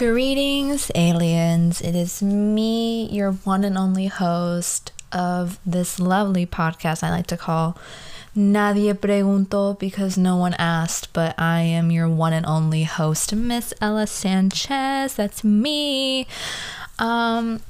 [0.00, 1.82] Greetings, aliens.
[1.82, 7.36] It is me, your one and only host of this lovely podcast I like to
[7.36, 7.76] call
[8.34, 13.74] Nadie Preguntó because no one asked, but I am your one and only host, Miss
[13.82, 15.16] Ella Sanchez.
[15.16, 16.26] That's me.
[16.98, 17.60] Um,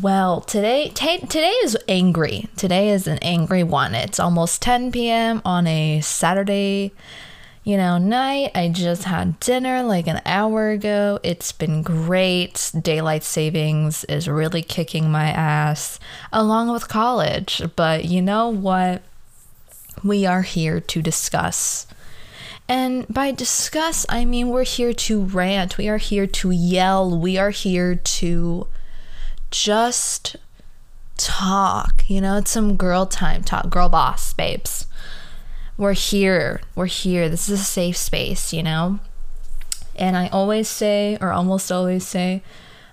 [0.00, 2.48] well, today t- today is angry.
[2.56, 3.94] Today is an angry one.
[3.94, 5.42] It's almost 10 p.m.
[5.44, 6.92] on a Saturday
[7.62, 8.52] you know, night.
[8.54, 11.18] I just had dinner like an hour ago.
[11.22, 12.72] It's been great.
[12.80, 16.00] Daylight savings is really kicking my ass
[16.32, 17.62] along with college.
[17.76, 19.02] But you know what?
[20.02, 21.86] We are here to discuss.
[22.66, 25.76] And by discuss, I mean we're here to rant.
[25.76, 27.18] We are here to yell.
[27.18, 28.68] We are here to
[29.50, 30.36] just
[31.18, 32.08] talk.
[32.08, 34.86] You know, it's some girl time talk, girl boss, babes
[35.80, 36.60] we're here.
[36.74, 37.30] We're here.
[37.30, 39.00] This is a safe space, you know?
[39.96, 42.42] And I always say, or almost always say,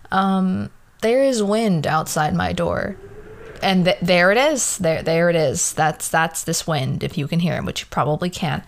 [0.09, 0.69] um,
[1.01, 2.95] there is wind outside my door.
[3.61, 4.77] And th- there it is.
[4.77, 5.73] There there it is.
[5.73, 8.63] That's that's this wind if you can hear it, which you probably can.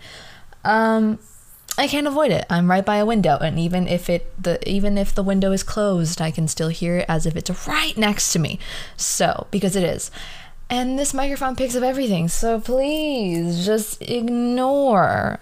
[0.64, 1.18] Um
[1.78, 2.44] I can't avoid it.
[2.50, 5.62] I'm right by a window and even if it the even if the window is
[5.62, 8.58] closed, I can still hear it as if it's right next to me.
[8.96, 10.10] So, because it is.
[10.70, 12.28] And this microphone picks up everything.
[12.28, 15.40] So please just ignore,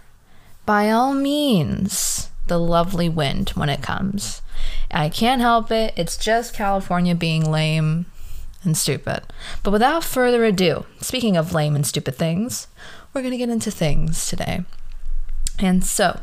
[0.65, 4.41] by all means, the lovely wind when it comes.
[4.91, 5.93] I can't help it.
[5.97, 8.07] It's just California being lame
[8.65, 9.23] and stupid.
[9.63, 12.67] But without further ado, speaking of lame and stupid things,
[13.13, 14.65] we're going to get into things today.
[15.59, 16.21] And so,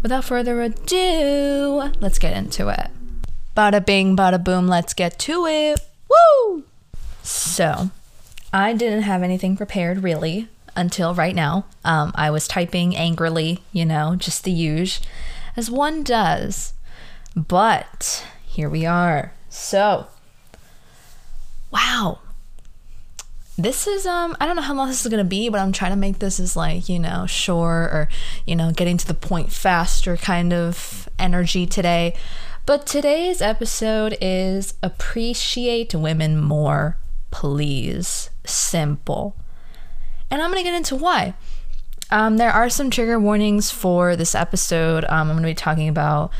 [0.00, 2.90] without further ado, let's get into it.
[3.56, 5.80] Bada bing, bada boom, let's get to it.
[6.08, 6.62] Woo!
[7.24, 7.90] So,
[8.52, 11.66] I didn't have anything prepared really until right now.
[11.84, 15.06] Um, I was typing angrily, you know, just the usual,
[15.56, 16.72] as one does.
[17.36, 19.32] But here we are.
[19.50, 20.06] So,
[21.70, 22.20] wow.
[23.60, 25.90] This is um I don't know how long this is gonna be, but I'm trying
[25.90, 28.08] to make this as like, you know, short or,
[28.46, 32.14] you know, getting to the point faster kind of energy today.
[32.66, 36.98] But today's episode is appreciate women more
[37.30, 38.30] please.
[38.44, 39.36] Simple.
[40.30, 41.34] And I'm going to get into why.
[42.10, 45.04] Um, there are some trigger warnings for this episode.
[45.04, 46.32] Um, I'm going to be talking about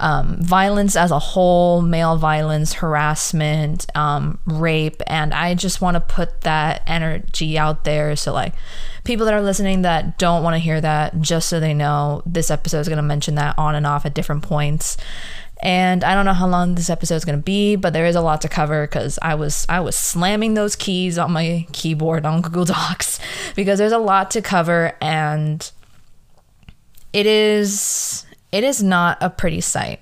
[0.00, 6.00] um, violence as a whole, male violence, harassment, um, rape, and I just want to
[6.00, 8.16] put that energy out there.
[8.16, 8.54] So, like,
[9.04, 12.50] people that are listening that don't want to hear that, just so they know, this
[12.50, 14.96] episode is going to mention that on and off at different points
[15.62, 18.16] and I don't know how long this episode is going to be, but there is
[18.16, 22.24] a lot to cover because I was I was slamming those keys on my keyboard
[22.24, 23.20] on Google Docs
[23.54, 25.70] because there's a lot to cover and
[27.12, 30.00] it is it is not a pretty sight.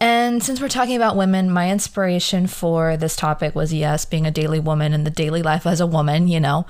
[0.00, 4.30] And since we're talking about women, my inspiration for this topic was yes, being a
[4.30, 6.66] daily woman and the daily life as a woman, you know.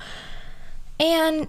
[0.99, 1.47] And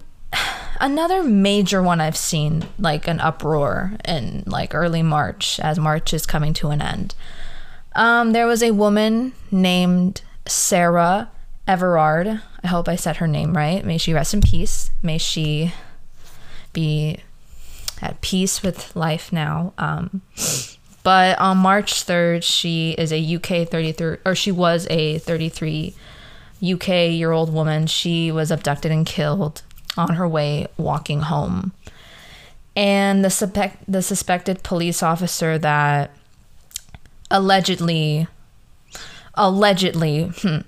[0.79, 6.25] another major one I've seen, like an uproar in like early March, as March is
[6.25, 7.15] coming to an end.
[7.95, 11.31] Um, there was a woman named Sarah
[11.67, 12.41] Everard.
[12.63, 13.83] I hope I said her name right.
[13.83, 14.91] May she rest in peace.
[15.01, 15.73] May she
[16.73, 17.19] be
[18.01, 19.73] at peace with life now.
[19.77, 20.21] Um,
[21.03, 25.95] but on March 3rd, she is a UK 33, or she was a 33
[26.61, 27.87] UK year old woman.
[27.87, 29.63] She was abducted and killed
[29.97, 31.71] on her way walking home.
[32.75, 36.11] And the, suspect, the suspected police officer that
[37.31, 38.27] allegedly,
[39.33, 40.59] allegedly hmm,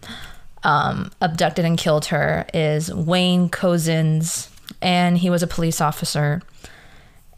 [0.63, 4.50] um, abducted and killed her is Wayne Couzens,
[4.81, 6.41] and he was a police officer.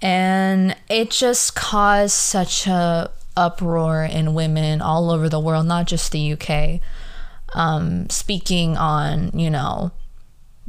[0.01, 6.11] And it just caused such a uproar in women all over the world, not just
[6.11, 6.79] the UK.
[7.53, 9.91] Um, speaking on, you know,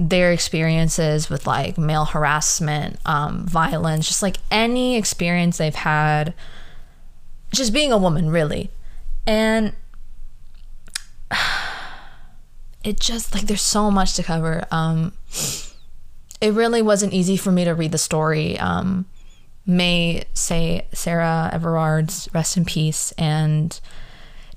[0.08, 6.34] their experiences with like male harassment, um, violence, just like any experience they've had,
[7.52, 8.70] just being a woman, really.
[9.26, 9.74] And
[12.84, 14.64] it just like there's so much to cover.
[14.70, 15.12] Um,
[16.40, 18.58] it really wasn't easy for me to read the story.
[18.58, 19.06] Um,
[19.64, 23.78] may say Sarah Everard's rest in peace and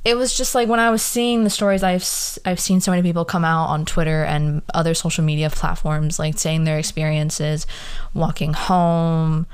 [0.06, 2.08] it was just like when I was seeing the stories I've
[2.46, 6.38] I've seen so many people come out on Twitter and other social media platforms like
[6.38, 7.66] saying their experiences
[8.14, 9.48] walking home,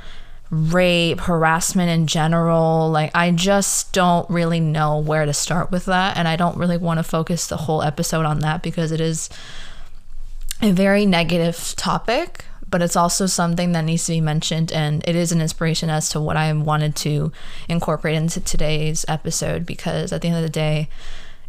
[0.49, 2.91] rape, harassment in general.
[2.91, 6.77] Like I just don't really know where to start with that and I don't really
[6.77, 9.29] want to focus the whole episode on that because it is
[10.61, 15.15] a very negative topic, but it's also something that needs to be mentioned, and it
[15.15, 17.31] is an inspiration as to what I wanted to
[17.69, 20.89] incorporate into today's episode because at the end of the day,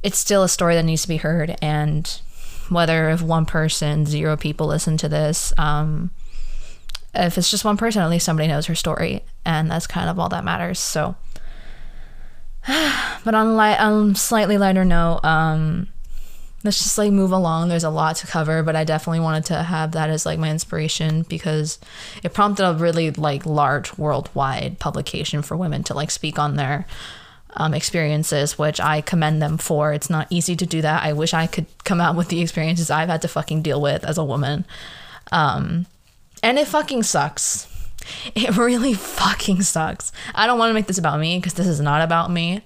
[0.02, 2.20] it's still a story that needs to be heard, and
[2.68, 6.10] whether if one person, zero people listen to this, um,
[7.14, 10.18] if it's just one person, at least somebody knows her story, and that's kind of
[10.18, 10.80] all that matters.
[10.80, 11.14] So,
[12.66, 15.88] but on light, on slightly lighter note, um,
[16.64, 17.68] let's just like move along.
[17.68, 20.50] There's a lot to cover, but I definitely wanted to have that as like my
[20.50, 21.78] inspiration because
[22.22, 26.86] it prompted a really like large worldwide publication for women to like speak on their
[27.54, 29.92] um, experiences, which I commend them for.
[29.92, 31.02] It's not easy to do that.
[31.02, 34.04] I wish I could come out with the experiences I've had to fucking deal with
[34.04, 34.64] as a woman.
[35.30, 35.86] Um,
[36.42, 37.68] and it fucking sucks.
[38.34, 40.10] It really fucking sucks.
[40.34, 42.62] I don't want to make this about me because this is not about me,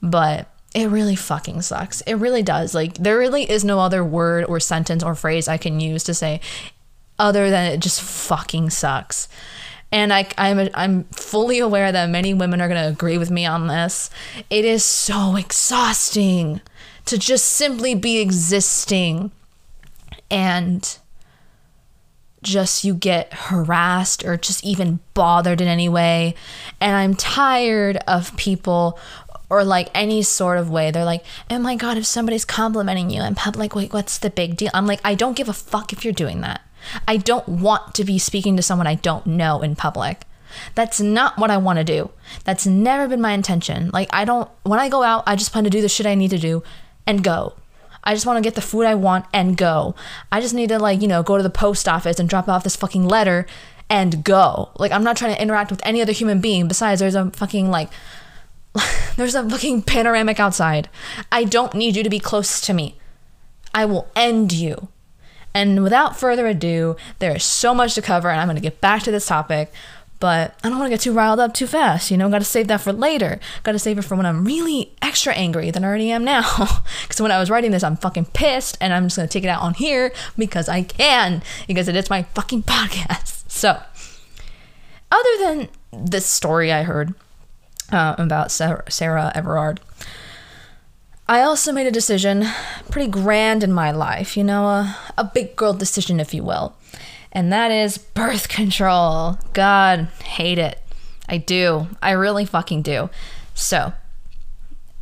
[0.00, 2.00] but it really fucking sucks.
[2.02, 2.74] It really does.
[2.74, 6.14] Like, there really is no other word or sentence or phrase I can use to
[6.14, 6.40] say
[7.18, 9.28] other than it just fucking sucks.
[9.92, 13.66] And I, I'm, I'm fully aware that many women are to agree with me on
[13.66, 14.08] this.
[14.48, 16.60] It is so exhausting
[17.06, 19.32] to just simply be existing
[20.30, 20.98] and
[22.42, 26.34] just you get harassed or just even bothered in any way.
[26.80, 28.98] And I'm tired of people
[29.50, 30.90] or like any sort of way.
[30.90, 34.56] They're like, oh my God, if somebody's complimenting you in public, wait, what's the big
[34.56, 34.70] deal?
[34.72, 36.62] I'm like, I don't give a fuck if you're doing that.
[37.06, 40.22] I don't want to be speaking to someone I don't know in public.
[40.74, 42.10] That's not what I want to do.
[42.44, 43.90] That's never been my intention.
[43.92, 46.14] Like, I don't, when I go out, I just plan to do the shit I
[46.14, 46.62] need to do
[47.06, 47.54] and go.
[48.02, 49.94] I just want to get the food I want and go.
[50.32, 52.64] I just need to, like, you know, go to the post office and drop off
[52.64, 53.46] this fucking letter
[53.90, 54.70] and go.
[54.76, 56.66] Like, I'm not trying to interact with any other human being.
[56.66, 57.90] Besides, there's a fucking, like,
[59.16, 60.88] there's a fucking panoramic outside.
[61.30, 62.96] I don't need you to be close to me.
[63.74, 64.88] I will end you.
[65.52, 68.80] And without further ado, there is so much to cover, and I'm going to get
[68.80, 69.72] back to this topic.
[70.20, 72.28] But I don't want to get too riled up too fast, you know.
[72.28, 73.40] Got to save that for later.
[73.62, 76.42] Got to save it for when I'm really extra angry than I already am now.
[77.02, 79.48] Because when I was writing this, I'm fucking pissed, and I'm just gonna take it
[79.48, 83.50] out on here because I can, because it is my fucking podcast.
[83.50, 83.80] So,
[85.10, 87.14] other than this story I heard
[87.92, 89.80] uh, about Sarah, Sarah Everard,
[91.30, 92.44] I also made a decision,
[92.90, 96.74] pretty grand in my life, you know, a, a big girl decision, if you will.
[97.30, 99.38] And that is birth control.
[99.52, 100.80] God, hate it.
[101.28, 101.86] I do.
[102.02, 103.10] I really fucking do.
[103.54, 103.92] So,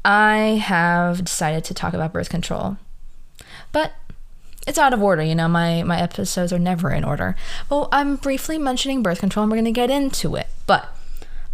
[0.05, 2.77] I have decided to talk about birth control.
[3.73, 3.93] But
[4.67, 7.37] it's out of order, you know, my, my episodes are never in order.
[7.71, 10.49] Well, I'm briefly mentioning birth control and we're going to get into it.
[10.67, 10.95] But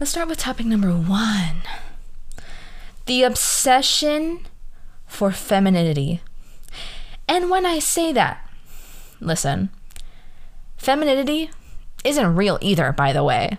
[0.00, 1.62] let's start with topic number one
[3.06, 4.41] the obsession
[5.06, 6.23] for femininity.
[7.29, 8.49] And when I say that,
[9.20, 9.69] listen,
[10.76, 11.50] femininity
[12.02, 13.58] isn't real either, by the way.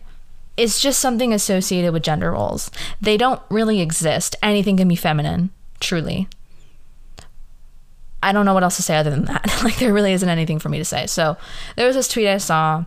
[0.58, 2.72] It's just something associated with gender roles.
[3.02, 4.36] They don't really exist.
[4.42, 6.28] Anything can be feminine, truly.
[8.24, 9.46] I don't know what else to say other than that.
[9.64, 11.06] like there really isn't anything for me to say.
[11.08, 11.38] So
[11.76, 12.86] there was this tweet I saw,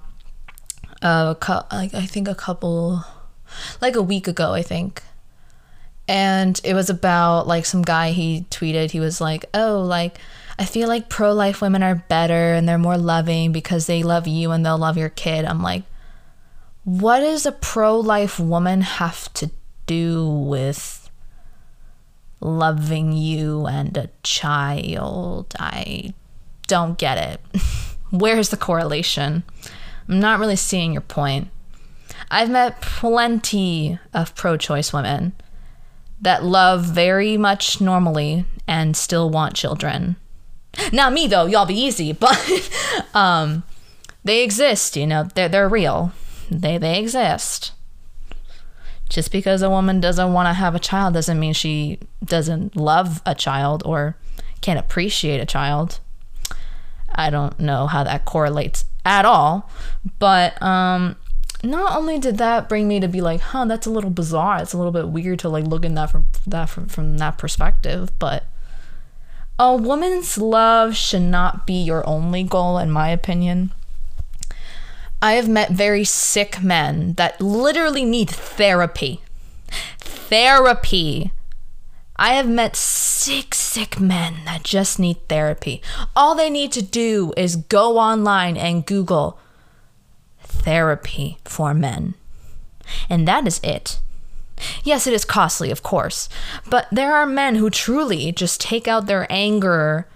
[1.03, 1.35] uh,
[1.71, 3.05] like I think a couple,
[3.81, 5.03] like a week ago, I think,
[6.09, 10.19] and it was about like some guy he tweeted he was like oh like
[10.59, 14.51] i feel like pro-life women are better and they're more loving because they love you
[14.51, 15.45] and they'll love your kid.
[15.45, 15.85] I'm like
[16.85, 19.51] what does a pro-life woman have to
[19.85, 21.11] do with
[22.41, 25.55] loving you and a child?
[25.59, 26.15] I
[26.67, 27.63] don't get it.
[28.11, 29.43] Where's the correlation?
[30.09, 31.49] I'm not really seeing your point
[32.31, 35.33] i've met plenty of pro-choice women
[36.21, 40.17] that love very much normally and still want children.
[40.93, 42.71] Not me though, y'all be easy, but
[43.15, 43.63] um,
[44.25, 46.13] they exist, you know, they're, they're real.
[46.51, 47.73] They, they exist.
[49.09, 53.23] Just because a woman doesn't want to have a child doesn't mean she doesn't love
[53.25, 54.17] a child or
[54.61, 56.01] can't appreciate a child.
[57.15, 59.71] I don't know how that correlates at all,
[60.19, 61.17] but um,
[61.63, 64.63] not only did that bring me to be like, huh, that's a little bizarre.
[64.63, 67.39] It's a little bit weird to like look in that from that from, from that
[67.39, 68.45] perspective, but
[69.59, 73.73] a woman's love should not be your only goal, in my opinion.
[75.21, 79.21] I have met very sick men that literally need therapy.
[79.99, 81.33] Therapy.
[82.15, 85.83] I have met sick, sick men that just need therapy.
[86.15, 89.41] All they need to do is go online and Google
[90.49, 92.15] therapy for men.
[93.09, 94.01] And that is it.
[94.83, 96.29] Yes, it is costly, of course,
[96.69, 100.09] but there are men who truly just take out their anger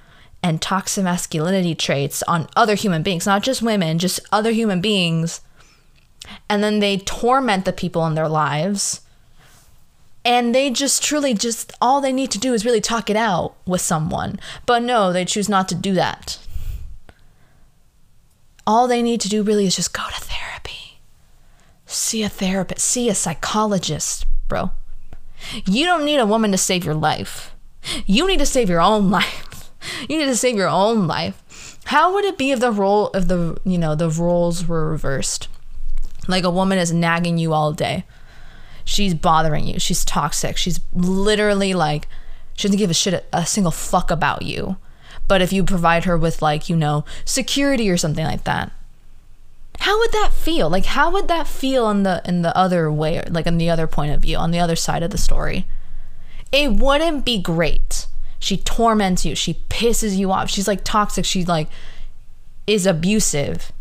[0.42, 5.40] and toxic masculinity traits on other human beings, not just women, just other human beings.
[6.48, 9.02] And then they torment the people in their lives.
[10.24, 13.54] And they just truly just all they need to do is really talk it out
[13.66, 14.38] with someone.
[14.66, 16.38] But no, they choose not to do that.
[18.66, 21.00] All they need to do really is just go to therapy.
[21.86, 24.70] See a therapist, see a psychologist, bro.
[25.66, 27.54] You don't need a woman to save your life.
[28.06, 29.70] You need to save your own life.
[30.08, 31.78] You need to save your own life.
[31.86, 35.48] How would it be if the role of the you know the roles were reversed?
[36.28, 38.04] Like a woman is nagging you all day.
[38.84, 39.80] She's bothering you.
[39.80, 40.56] She's toxic.
[40.56, 42.06] She's literally like
[42.54, 44.76] she doesn't give a shit a single fuck about you.
[45.28, 48.72] But if you provide her with like, you know, security or something like that,
[49.80, 50.68] how would that feel?
[50.68, 53.86] Like how would that feel in the in the other way, like in the other
[53.86, 55.66] point of view, on the other side of the story?
[56.52, 58.06] It wouldn't be great.
[58.38, 59.34] She torments you.
[59.34, 60.50] She pisses you off.
[60.50, 61.24] She's like toxic.
[61.24, 61.68] She like
[62.66, 63.72] is abusive.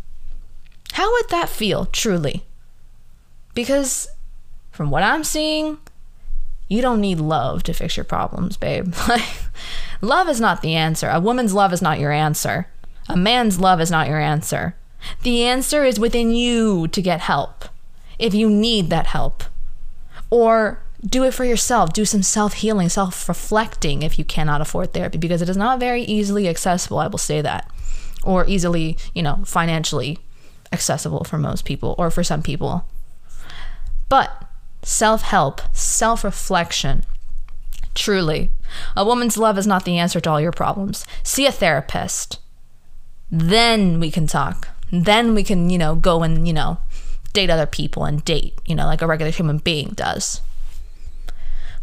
[0.92, 2.44] How would that feel truly?
[3.54, 4.08] Because
[4.70, 5.78] from what I'm seeing,
[6.68, 8.94] you don't need love to fix your problems, babe.
[9.08, 9.22] Like
[10.02, 11.08] love is not the answer.
[11.08, 12.66] A woman's love is not your answer.
[13.08, 14.76] A man's love is not your answer.
[15.22, 17.64] The answer is within you to get help
[18.18, 19.44] if you need that help.
[20.30, 21.92] Or do it for yourself.
[21.92, 25.80] Do some self healing, self reflecting if you cannot afford therapy, because it is not
[25.80, 27.68] very easily accessible, I will say that,
[28.22, 30.18] or easily, you know, financially
[30.72, 32.86] accessible for most people or for some people.
[34.08, 34.46] But
[34.82, 37.04] self help, self reflection,
[37.94, 38.50] truly,
[38.96, 41.04] a woman's love is not the answer to all your problems.
[41.22, 42.38] See a therapist.
[43.30, 44.68] Then we can talk.
[44.90, 46.78] Then we can, you know, go and, you know,
[47.32, 50.42] date other people and date, you know, like a regular human being does.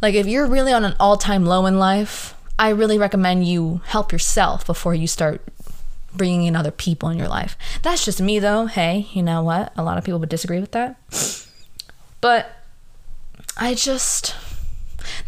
[0.02, 3.82] Like, if you're really on an all time low in life, I really recommend you
[3.86, 5.42] help yourself before you start
[6.14, 7.58] bringing in other people in your life.
[7.82, 8.66] That's just me, though.
[8.66, 9.74] Hey, you know what?
[9.76, 10.98] A lot of people would disagree with that.
[12.22, 12.52] But
[13.58, 14.36] I just,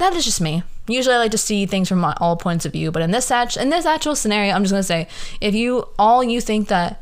[0.01, 0.63] that is just me.
[0.87, 2.91] Usually, I like to see things from all points of view.
[2.91, 5.07] But in this act- in this actual scenario, I'm just gonna say,
[5.39, 7.01] if you all you think that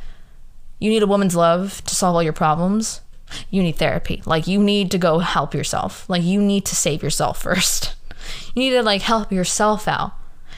[0.80, 3.02] you need a woman's love to solve all your problems,
[3.50, 4.22] you need therapy.
[4.26, 6.10] Like you need to go help yourself.
[6.10, 7.96] Like you need to save yourself first.
[8.54, 10.14] You need to like help yourself out.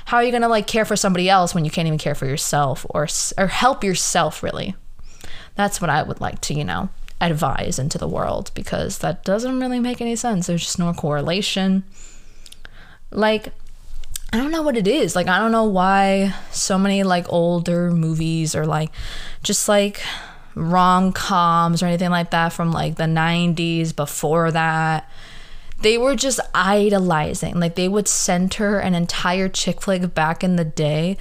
[0.05, 2.25] How are you to like care for somebody else when you can't even care for
[2.25, 3.07] yourself or
[3.37, 4.75] or help yourself really?
[5.55, 9.59] That's what I would like to, you know, advise into the world because that doesn't
[9.59, 10.47] really make any sense.
[10.47, 11.83] There's just no correlation.
[13.11, 13.53] Like
[14.33, 15.15] I don't know what it is.
[15.15, 18.91] Like I don't know why so many like older movies or like
[19.43, 20.01] just like
[20.55, 25.09] rom coms or anything like that from like the 90s before that.
[25.81, 27.59] They were just idolizing.
[27.59, 31.17] Like they would center an entire chick flick back in the day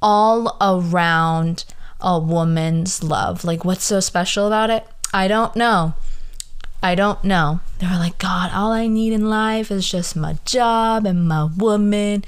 [0.00, 1.64] all around
[2.00, 3.44] a woman's love.
[3.44, 4.86] Like what's so special about it?
[5.12, 5.94] I don't know.
[6.82, 7.60] I don't know.
[7.78, 11.44] They were like, God, all I need in life is just my job and my
[11.44, 12.24] woman,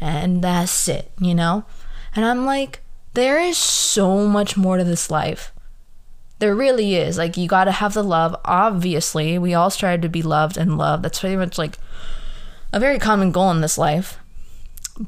[0.00, 1.64] and that's it, you know?
[2.14, 2.80] And I'm like,
[3.14, 5.52] there is so much more to this life.
[6.38, 7.18] There really is.
[7.18, 8.36] Like, you got to have the love.
[8.44, 11.02] Obviously, we all strive to be loved and loved.
[11.02, 11.78] That's pretty much like
[12.72, 14.18] a very common goal in this life.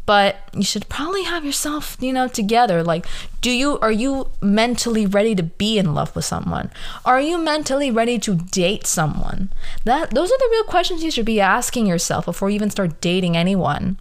[0.07, 2.83] But you should probably have yourself, you know, together.
[2.85, 3.07] Like,
[3.41, 6.71] do you, are you mentally ready to be in love with someone?
[7.05, 9.53] Are you mentally ready to date someone?
[9.85, 13.01] That, those are the real questions you should be asking yourself before you even start
[13.01, 13.99] dating anyone.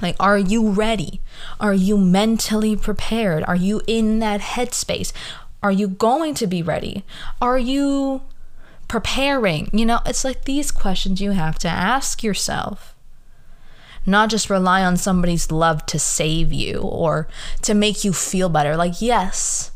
[0.00, 1.20] Like, are you ready?
[1.58, 3.42] Are you mentally prepared?
[3.44, 5.12] Are you in that headspace?
[5.62, 7.04] Are you going to be ready?
[7.40, 8.22] Are you
[8.86, 9.68] preparing?
[9.72, 12.94] You know, it's like these questions you have to ask yourself.
[14.08, 17.28] Not just rely on somebody's love to save you or
[17.60, 18.74] to make you feel better.
[18.74, 19.70] Like, yes,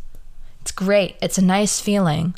[0.62, 2.34] it's great, it's a nice feeling,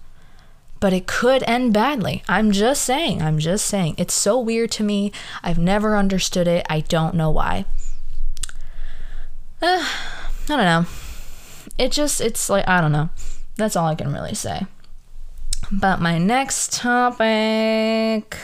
[0.81, 2.25] but it could end badly.
[2.29, 3.95] I'm just saying, I'm just saying.
[3.97, 5.13] It's so weird to me.
[5.43, 6.67] I've never understood it.
[6.69, 7.65] I don't know why.
[9.63, 9.87] Uh,
[10.45, 10.87] I don't know.
[11.79, 13.09] It just, it's like, I don't know.
[13.55, 14.67] That's all I can really say.
[15.71, 18.37] But my next topic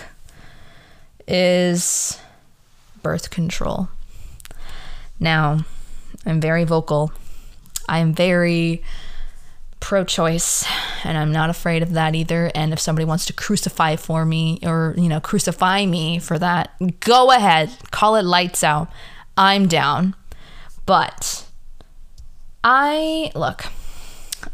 [1.26, 2.18] is
[3.02, 3.88] birth control.
[5.18, 5.64] Now,
[6.24, 7.12] I'm very vocal.
[7.88, 8.82] I'm very
[9.80, 10.64] pro choice,
[11.04, 12.50] and I'm not afraid of that either.
[12.54, 16.70] And if somebody wants to crucify for me or, you know, crucify me for that,
[17.00, 18.90] go ahead, call it lights out.
[19.36, 20.14] I'm down.
[20.86, 21.46] But
[22.62, 23.64] I, look,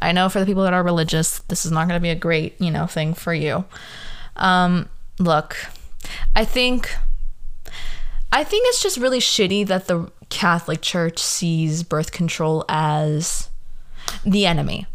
[0.01, 2.15] I know for the people that are religious, this is not going to be a
[2.15, 3.65] great, you know, thing for you.
[4.37, 4.89] Um,
[5.19, 5.57] look,
[6.35, 6.95] I think
[8.37, 13.49] I think it's just really shitty that the Catholic Church sees birth control as
[14.27, 14.87] the enemy.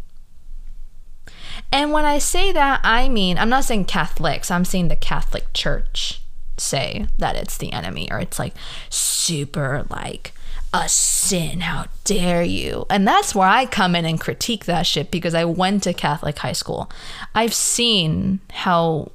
[1.72, 5.52] And when I say that, I mean, I'm not saying Catholics, I'm saying the Catholic
[5.54, 6.20] Church
[6.56, 8.54] say that it's the enemy or it's like
[8.90, 10.34] super like
[10.72, 11.62] a sin.
[11.62, 12.86] How dare you?
[12.90, 16.38] And that's where I come in and critique that shit because I went to Catholic
[16.38, 16.92] high school.
[17.34, 19.10] I've seen how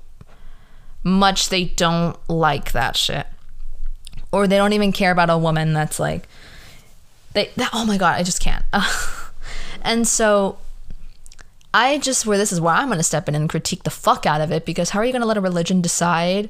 [1.02, 3.26] much they don't like that shit.
[4.32, 6.28] Or they don't even care about a woman that's like
[7.34, 8.66] they that, oh my god, I just can't.
[9.82, 10.58] and so
[11.74, 14.26] I just where this is where I'm going to step in and critique the fuck
[14.26, 16.50] out of it because how are you going to let a religion decide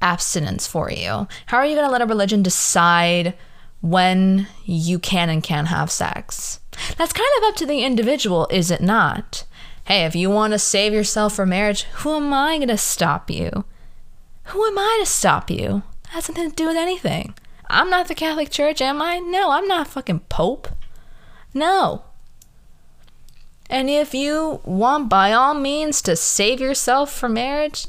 [0.00, 1.28] abstinence for you?
[1.46, 3.34] How are you going to let a religion decide
[3.80, 6.60] when you can and can't have sex?
[6.96, 9.44] That's kind of up to the individual, is it not?
[9.84, 13.30] Hey, if you want to save yourself for marriage, who am I going to stop
[13.30, 13.64] you?
[14.44, 15.82] Who am I to stop you?
[16.14, 17.34] Has nothing to do with anything.
[17.68, 19.18] I'm not the Catholic Church, am I?
[19.18, 20.68] No, I'm not fucking Pope.
[21.52, 22.04] No.
[23.68, 27.88] And if you want, by all means, to save yourself for marriage,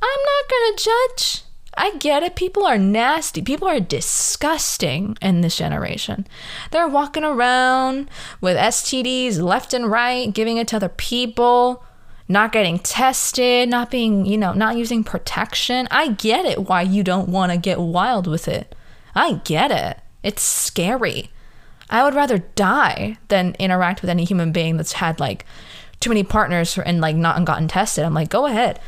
[0.00, 1.42] I'm not gonna judge.
[1.76, 2.36] I get it.
[2.36, 3.42] People are nasty.
[3.42, 6.24] People are disgusting in this generation.
[6.70, 8.08] They're walking around
[8.40, 11.82] with STDs left and right, giving it to other people,
[12.28, 15.86] not getting tested, not being, you know, not using protection.
[15.90, 18.74] I get it why you don't want to get wild with it.
[19.14, 19.98] I get it.
[20.22, 21.30] It's scary.
[21.88, 25.46] I would rather die than interact with any human being that's had like
[26.00, 28.04] too many partners and like not gotten tested.
[28.04, 28.80] I'm like, go ahead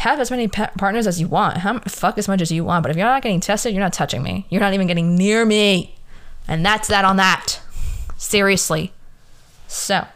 [0.00, 1.58] have as many pa- partners as you want.
[1.58, 2.82] Have, fuck as much as you want.
[2.82, 4.46] But if you're not getting tested, you're not touching me.
[4.48, 5.94] You're not even getting near me.
[6.48, 7.60] And that's that on that.
[8.16, 8.92] Seriously.
[9.68, 10.06] So,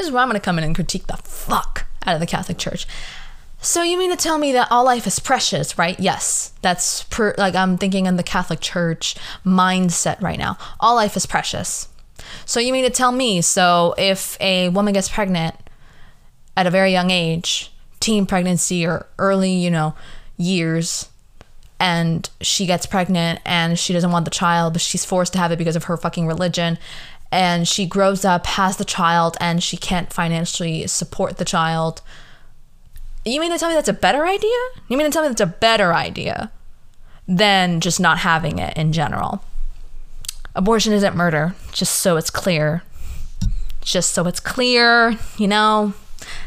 [0.00, 2.26] this is where I'm going to come in and critique the fuck out of the
[2.26, 2.86] Catholic Church.
[3.60, 6.00] So you mean to tell me that all life is precious, right?
[6.00, 6.54] Yes.
[6.62, 9.14] That's per, like I'm thinking in the Catholic Church
[9.44, 10.56] mindset right now.
[10.80, 11.86] All life is precious.
[12.46, 15.54] So you mean to tell me so if a woman gets pregnant
[16.56, 19.94] at a very young age, teen pregnancy or early, you know,
[20.38, 21.10] years
[21.78, 25.52] and she gets pregnant and she doesn't want the child, but she's forced to have
[25.52, 26.78] it because of her fucking religion.
[27.32, 32.02] And she grows up, has the child, and she can't financially support the child.
[33.24, 34.58] You mean to tell me that's a better idea?
[34.88, 36.50] You mean to tell me that's a better idea
[37.28, 39.42] than just not having it in general?
[40.54, 42.82] Abortion isn't murder, just so it's clear.
[43.82, 45.92] Just so it's clear, you know?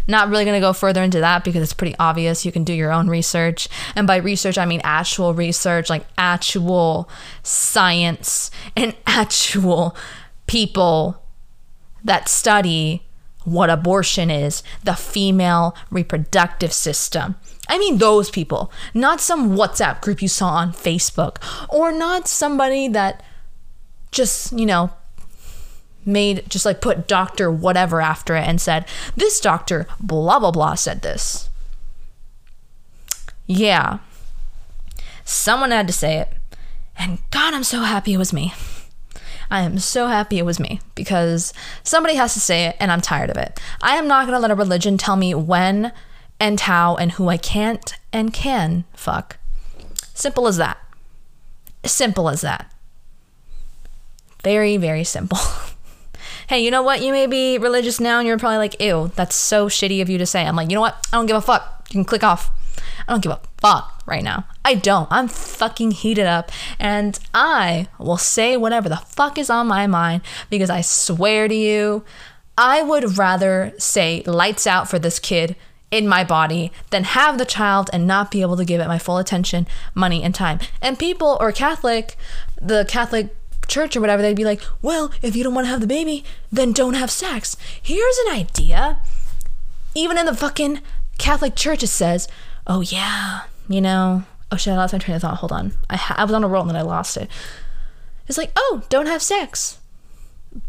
[0.07, 2.45] Not really going to go further into that because it's pretty obvious.
[2.45, 3.67] You can do your own research.
[3.95, 7.09] And by research, I mean actual research, like actual
[7.41, 9.95] science and actual
[10.53, 11.19] people
[12.03, 13.01] that study
[13.43, 17.33] what abortion is, the female reproductive system.
[17.67, 21.37] I mean, those people, not some WhatsApp group you saw on Facebook,
[21.69, 23.23] or not somebody that
[24.11, 24.91] just, you know,
[26.05, 28.85] made just like put doctor whatever after it and said,
[29.17, 31.49] this doctor blah blah blah said this.
[33.47, 33.97] Yeah.
[35.25, 36.29] Someone had to say it.
[36.95, 38.53] And God, I'm so happy it was me.
[39.49, 41.53] I am so happy it was me because
[41.83, 43.59] somebody has to say it and I'm tired of it.
[43.81, 45.91] I am not going to let a religion tell me when
[46.39, 49.37] and how and who I can't and can fuck.
[50.13, 50.77] Simple as that.
[51.85, 52.71] Simple as that.
[54.43, 55.39] Very, very simple.
[56.47, 57.01] hey, you know what?
[57.01, 60.17] You may be religious now and you're probably like, ew, that's so shitty of you
[60.17, 60.45] to say.
[60.45, 61.07] I'm like, you know what?
[61.11, 61.87] I don't give a fuck.
[61.89, 62.51] You can click off.
[63.07, 64.45] I don't give a fuck right now.
[64.65, 65.07] I don't.
[65.09, 70.21] I'm fucking heated up and I will say whatever the fuck is on my mind
[70.49, 72.03] because I swear to you,
[72.57, 75.55] I would rather say lights out for this kid
[75.91, 78.99] in my body than have the child and not be able to give it my
[78.99, 80.59] full attention, money, and time.
[80.81, 82.17] And people or Catholic,
[82.61, 83.33] the Catholic
[83.67, 86.25] church or whatever, they'd be like, well, if you don't want to have the baby,
[86.51, 87.55] then don't have sex.
[87.81, 88.99] Here's an idea.
[89.95, 90.81] Even in the fucking
[91.17, 92.27] Catholic church, it says,
[92.67, 95.37] oh, yeah, you know, oh shit, I lost my train of thought.
[95.37, 95.73] Hold on.
[95.89, 97.29] I, ha- I was on a roll and then I lost it.
[98.27, 99.79] It's like, oh, don't have sex.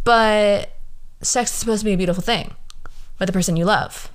[0.05, 0.77] But
[1.21, 2.55] sex is supposed to be a beautiful thing
[3.19, 4.11] with the person you love.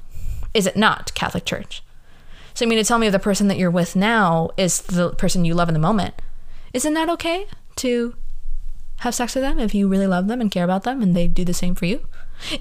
[0.54, 1.84] Is it not, Catholic Church?
[2.54, 5.12] So, I mean, to tell me if the person that you're with now is the
[5.12, 6.16] person you love in the moment,
[6.74, 7.46] isn't that okay
[7.78, 8.16] to
[8.98, 11.28] have sex with them if you really love them and care about them and they
[11.28, 12.06] do the same for you?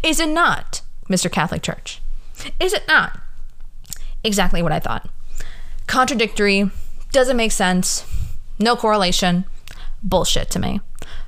[0.02, 1.30] Is it not, Mr.
[1.30, 2.00] Catholic Church?
[2.60, 3.18] Is it not?
[4.22, 5.08] Exactly what I thought.
[5.88, 6.70] Contradictory,
[7.12, 8.06] doesn't make sense,
[8.58, 9.46] no correlation,
[10.02, 10.80] bullshit to me.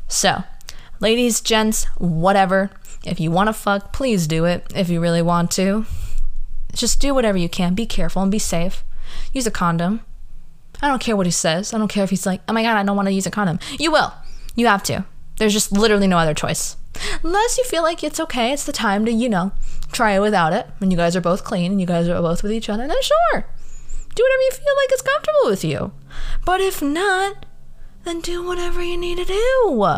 [0.07, 0.44] So,
[1.01, 2.70] ladies, gents, whatever,
[3.05, 5.87] if you want to fuck, please do it if you really want to.
[6.75, 7.75] Just do whatever you can.
[7.75, 8.85] Be careful and be safe.
[9.33, 10.03] Use a condom.
[10.83, 11.73] I don't care what he says.
[11.73, 13.31] I don't care if he's like, oh my God, I don't want to use a
[13.31, 13.59] condom.
[13.79, 14.12] You will.
[14.55, 15.05] You have to.
[15.38, 16.77] There's just literally no other choice.
[17.23, 19.53] Unless you feel like it's okay, it's the time to, you know,
[19.90, 20.66] try it without it.
[20.79, 23.01] When you guys are both clean and you guys are both with each other, then
[23.01, 23.46] sure.
[24.14, 25.92] Do whatever you feel like is comfortable with you.
[26.44, 27.46] But if not,
[28.05, 29.96] then do whatever you need to do.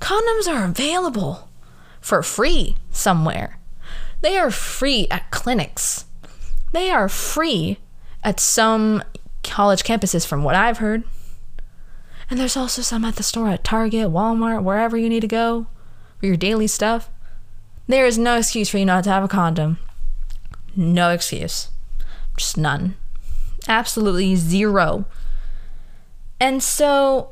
[0.00, 1.48] Condoms are available
[2.00, 3.58] for free somewhere.
[4.20, 6.04] They are free at clinics.
[6.72, 7.78] They are free
[8.22, 9.02] at some
[9.42, 11.04] college campuses, from what I've heard.
[12.28, 15.68] And there's also some at the store at Target, Walmart, wherever you need to go
[16.18, 17.08] for your daily stuff.
[17.86, 19.78] There is no excuse for you not to have a condom.
[20.74, 21.68] No excuse.
[22.36, 22.96] Just none.
[23.68, 25.06] Absolutely zero.
[26.38, 27.30] And so,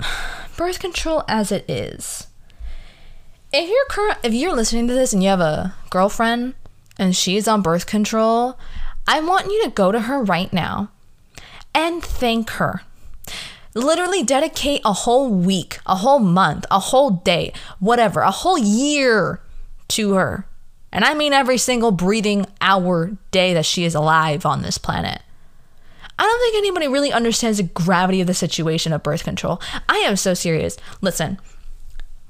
[0.56, 2.26] birth control as it is.
[3.52, 6.54] If you're current, if you're listening to this and you have a girlfriend
[6.98, 8.58] and she's on birth control,
[9.06, 10.90] I want you to go to her right now
[11.74, 12.82] and thank her.
[13.74, 19.40] Literally dedicate a whole week, a whole month, a whole day, whatever, a whole year
[19.88, 20.46] to her.
[20.92, 25.22] And I mean every single breathing hour, day that she is alive on this planet.
[26.18, 29.60] I don't think anybody really understands the gravity of the situation of birth control.
[29.88, 30.76] I am so serious.
[31.00, 31.38] Listen,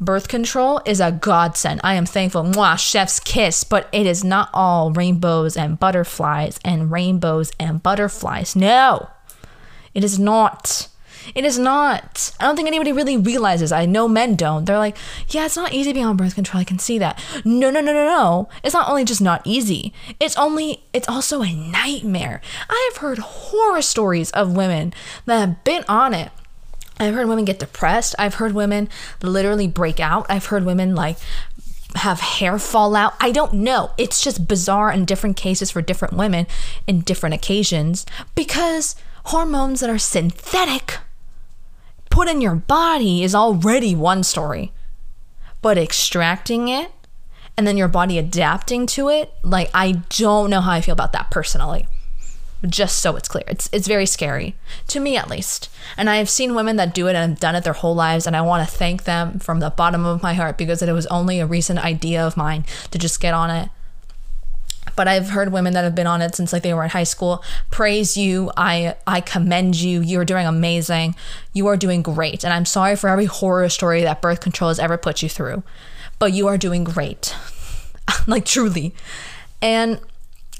[0.00, 1.80] birth control is a godsend.
[1.84, 2.44] I am thankful.
[2.44, 3.62] Mwah, chef's kiss.
[3.64, 8.56] But it is not all rainbows and butterflies and rainbows and butterflies.
[8.56, 9.10] No,
[9.92, 10.88] it is not.
[11.34, 12.32] It is not.
[12.40, 13.72] I don't think anybody really realizes.
[13.72, 14.64] I know men don't.
[14.64, 14.96] They're like,
[15.28, 16.60] yeah, it's not easy being on birth control.
[16.60, 17.22] I can see that.
[17.44, 18.48] No, no, no, no, no.
[18.62, 19.92] It's not only just not easy.
[20.20, 22.40] It's only, it's also a nightmare.
[22.68, 24.92] I have heard horror stories of women
[25.26, 26.30] that have been on it.
[26.98, 28.14] I've heard women get depressed.
[28.18, 28.88] I've heard women
[29.22, 30.26] literally break out.
[30.28, 31.16] I've heard women like
[31.96, 33.14] have hair fall out.
[33.20, 33.92] I don't know.
[33.98, 36.46] It's just bizarre in different cases for different women
[36.86, 40.98] in different occasions because hormones that are synthetic
[42.14, 44.72] put in your body is already one story.
[45.60, 46.92] But extracting it
[47.56, 51.12] and then your body adapting to it, like I don't know how I feel about
[51.12, 51.88] that personally.
[52.64, 53.42] Just so it's clear.
[53.48, 54.54] It's it's very scary.
[54.88, 55.68] To me at least.
[55.96, 58.28] And I have seen women that do it and have done it their whole lives
[58.28, 61.06] and I want to thank them from the bottom of my heart because it was
[61.06, 63.70] only a recent idea of mine to just get on it
[64.96, 67.04] but I've heard women that have been on it since like they were in high
[67.04, 68.50] school praise you.
[68.56, 70.00] I I commend you.
[70.00, 71.14] You are doing amazing.
[71.52, 72.44] You are doing great.
[72.44, 75.62] And I'm sorry for every horror story that birth control has ever put you through.
[76.18, 77.34] But you are doing great.
[78.26, 78.94] like truly.
[79.60, 80.00] And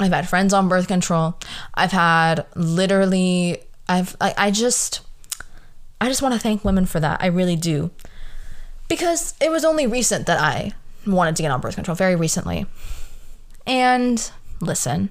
[0.01, 1.39] I've had friends on birth control.
[1.75, 5.01] I've had literally I've I, I just
[6.01, 7.23] I just want to thank women for that.
[7.23, 7.91] I really do.
[8.89, 10.73] Because it was only recent that I
[11.07, 12.67] wanted to get on birth control, very recently.
[13.67, 15.11] And listen,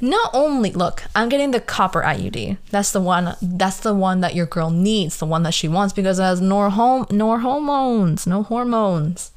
[0.00, 2.58] not only look, I'm getting the copper IUD.
[2.70, 3.34] That's the one.
[3.42, 5.16] That's the one that your girl needs.
[5.16, 9.32] The one that she wants because it has no home, no hormones, no hormones.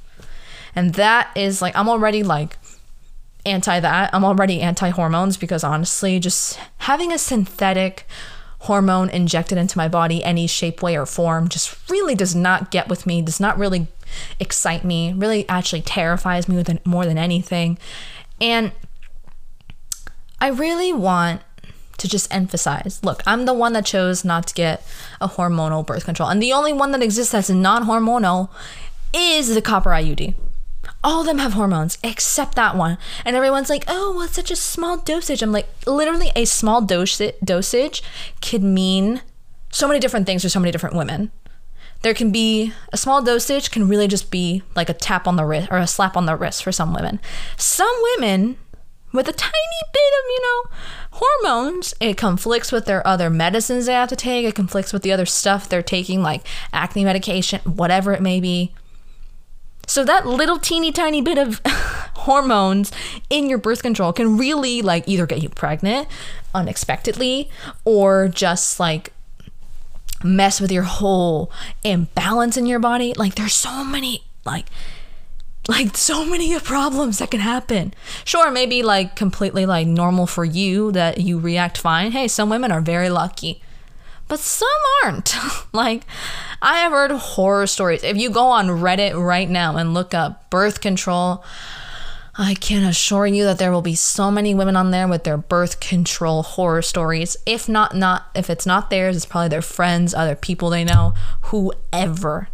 [0.76, 2.58] And that is like I'm already like
[3.46, 4.14] anti that.
[4.14, 8.08] I'm already anti hormones because honestly, just having a synthetic
[8.62, 12.88] hormone injected into my body, any shape, way, or form, just really does not get
[12.88, 13.22] with me.
[13.22, 13.88] Does not really
[14.40, 17.78] excite me, really actually terrifies me more than anything.
[18.40, 18.72] And
[20.40, 21.42] I really want
[21.98, 24.86] to just emphasize look, I'm the one that chose not to get
[25.20, 26.30] a hormonal birth control.
[26.30, 28.50] And the only one that exists that's non hormonal
[29.14, 30.36] is the copper IUD.
[31.04, 32.98] All of them have hormones except that one.
[33.26, 35.42] And everyone's like, oh, well, it's such a small dosage.
[35.42, 38.04] I'm like, literally, a small dose- dosage
[38.42, 39.22] could mean
[39.72, 41.32] so many different things for so many different women
[42.02, 45.46] there can be a small dosage can really just be like a tap on the
[45.46, 47.20] wrist or a slap on the wrist for some women.
[47.58, 48.58] Some women
[49.14, 49.54] with a tiny
[49.94, 50.78] bit of, you know,
[51.12, 55.12] hormones, it conflicts with their other medicines they have to take, it conflicts with the
[55.12, 58.74] other stuff they're taking like acne medication, whatever it may be.
[59.92, 62.94] So that little teeny tiny bit of hormones
[63.30, 66.08] in your birth control can really like either get you pregnant
[66.56, 67.50] unexpectedly
[67.84, 69.12] or just like
[70.24, 71.52] mess with your whole
[71.84, 73.14] imbalance in your body.
[73.18, 74.68] Like there's so many like
[75.68, 77.94] like so many problems that can happen.
[78.24, 82.14] Sure, maybe like completely like normal for you that you react fine.
[82.14, 83.62] Hey, some women are very lucky.
[84.32, 84.70] But some
[85.04, 85.36] aren't.
[85.74, 86.04] like
[86.62, 88.02] I have heard horror stories.
[88.02, 91.44] If you go on Reddit right now and look up birth control,
[92.38, 95.36] I can assure you that there will be so many women on there with their
[95.36, 97.36] birth control horror stories.
[97.46, 101.14] If not not if it's not theirs, it's probably their friends, other people they know,
[101.42, 102.48] whoever.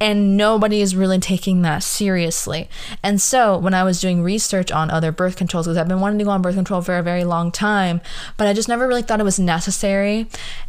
[0.00, 2.68] And nobody is really taking that seriously.
[3.02, 6.18] And so, when I was doing research on other birth controls, because I've been wanting
[6.18, 8.00] to go on birth control for a very long time,
[8.36, 10.26] but I just never really thought it was necessary.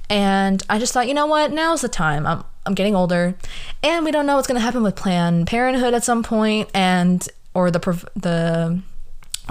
[0.09, 2.25] And I just thought, you know what, now's the time.
[2.25, 3.35] I'm, I'm getting older,
[3.83, 7.27] and we don't know what's going to happen with Planned Parenthood at some point, and
[7.53, 7.79] or the
[8.15, 8.81] the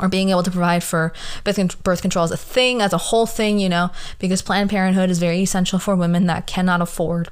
[0.00, 1.12] or being able to provide for
[1.44, 5.18] birth control as a thing, as a whole thing, you know, because Planned Parenthood is
[5.18, 7.30] very essential for women that cannot afford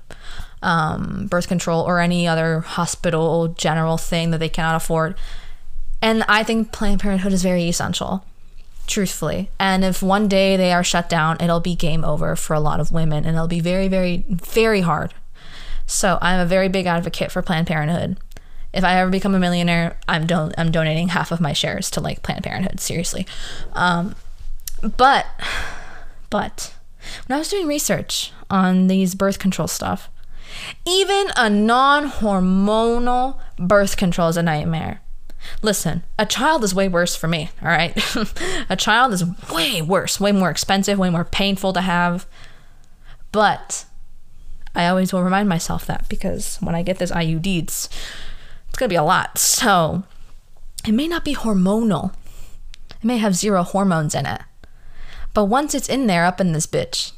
[0.62, 5.16] um, birth control or any other hospital general thing that they cannot afford.
[6.02, 8.24] And I think Planned Parenthood is very essential,
[8.86, 9.50] truthfully.
[9.58, 12.80] And if one day they are shut down, it'll be game over for a lot
[12.80, 15.14] of women and it'll be very, very, very hard.
[15.86, 18.18] So I'm a very big advocate for Planned Parenthood.
[18.74, 22.00] If I ever become a millionaire, I'm don- I'm donating half of my shares to
[22.00, 22.80] like Planned Parenthood.
[22.80, 23.26] Seriously,
[23.72, 24.14] um,
[24.96, 25.26] but
[26.28, 26.74] but
[27.26, 30.10] when I was doing research on these birth control stuff,
[30.86, 35.00] even a non hormonal birth control is a nightmare.
[35.62, 37.96] Listen, a child is way worse for me, all right?
[38.68, 42.26] a child is way worse, way more expensive, way more painful to have.
[43.32, 43.84] But
[44.74, 47.88] I always will remind myself that because when I get this IUDs,
[48.68, 49.38] it's going to be a lot.
[49.38, 50.04] So
[50.86, 52.12] it may not be hormonal,
[52.90, 54.42] it may have zero hormones in it.
[55.32, 57.12] But once it's in there, up in this bitch,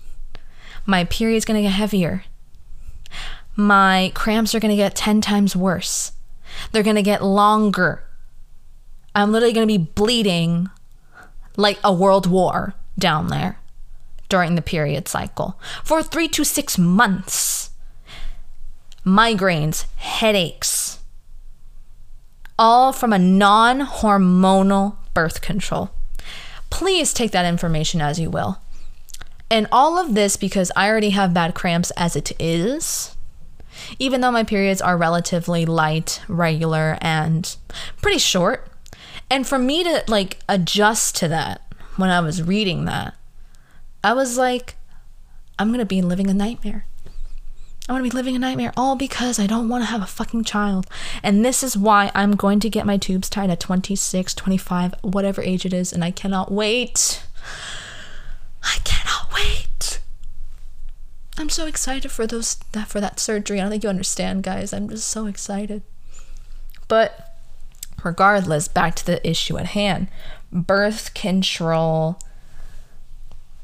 [0.87, 2.25] my period's going to get heavier
[3.59, 6.13] my cramps are going to get 10 times worse.
[6.71, 8.05] They're going to get longer.
[9.17, 10.71] I'm literally going to be bleeding
[11.57, 13.59] like a world war down there
[14.29, 17.71] during the period cycle for three to six months.
[19.05, 21.01] Migraines, headaches,
[22.59, 25.91] all from a non hormonal birth control.
[26.71, 28.61] Please take that information as you will.
[29.51, 33.17] And all of this because I already have bad cramps as it is
[33.99, 37.57] even though my periods are relatively light, regular, and
[38.03, 38.69] pretty short.
[39.31, 41.63] And for me to like adjust to that
[41.97, 43.15] when I was reading that,
[44.03, 44.77] I was like,
[45.59, 46.87] I'm gonna be living a nightmare.
[47.89, 50.87] I'm gonna be living a nightmare all because I don't wanna have a fucking child.
[51.23, 55.43] And this is why I'm going to get my tubes tied at 26, 25, whatever
[55.43, 57.23] age it is, and I cannot wait.
[58.63, 60.01] I cannot wait.
[61.39, 63.61] I'm so excited for those that for that surgery.
[63.61, 64.73] I don't think you understand, guys.
[64.73, 65.83] I'm just so excited.
[66.89, 67.37] But
[68.03, 70.09] regardless, back to the issue at hand.
[70.51, 72.19] Birth control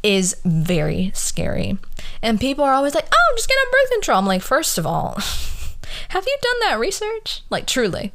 [0.02, 1.78] is very scary.
[2.22, 4.78] And people are always like, "Oh, I'm just get on birth control." I'm like, "First
[4.78, 5.14] of all,
[6.10, 7.42] have you done that research?
[7.50, 8.12] Like truly?"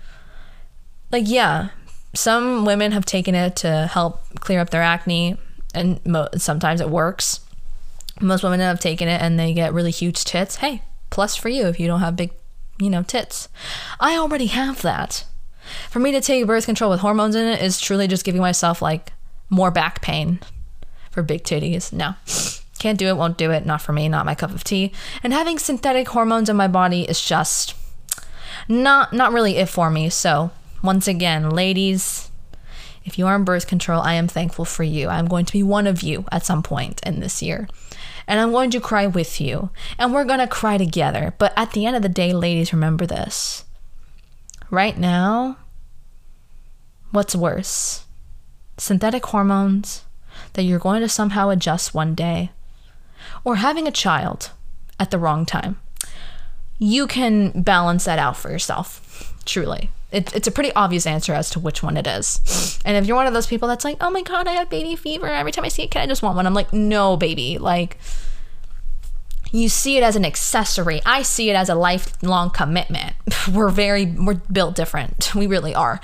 [1.12, 1.70] Like, yeah,
[2.14, 5.38] some women have taken it to help clear up their acne
[5.74, 7.42] and mo- sometimes it works
[8.22, 10.58] most women end up taking it and they get really huge tits.
[10.58, 12.32] Hey, plus for you if you don't have big,
[12.80, 13.50] you know, tits.
[14.00, 15.26] I already have that.
[15.90, 18.82] For me to take birth control with hormones in it is truly just giving myself
[18.82, 19.14] like
[19.50, 20.40] more back pain
[21.12, 21.94] for big titties.
[21.94, 22.16] No.
[22.80, 24.94] Can't do it, won't do it, not for me, not my cup of tea.
[25.22, 27.76] And having synthetic hormones in my body is just
[28.68, 30.10] not not really it for me.
[30.10, 30.52] So,
[30.82, 32.32] once again, ladies,
[33.04, 35.10] if you are on birth control, I am thankful for you.
[35.10, 37.68] I'm going to be one of you at some point in this year
[38.30, 41.34] and I'm going to cry with you, and we're going to cry together.
[41.40, 43.66] But at the end of the day, ladies, remember this.
[44.70, 45.58] Right now,
[47.10, 48.06] what's worse?
[48.78, 50.06] Synthetic hormones
[50.54, 52.52] that you're going to somehow adjust one day,
[53.44, 54.52] or having a child
[55.00, 55.80] at the wrong time.
[56.78, 59.90] You can balance that out for yourself, truly.
[60.12, 62.80] It, it's a pretty obvious answer as to which one it is.
[62.84, 64.96] And if you're one of those people that's like, oh my God, I have baby
[64.96, 65.28] fever.
[65.28, 66.48] Every time I see a kid, I just want one?
[66.48, 67.60] I'm like, no, baby.
[67.60, 67.98] Like,
[69.52, 71.02] you see it as an accessory.
[71.06, 73.16] I see it as a lifelong commitment.
[73.52, 75.32] We're very, we're built different.
[75.40, 76.02] We really are.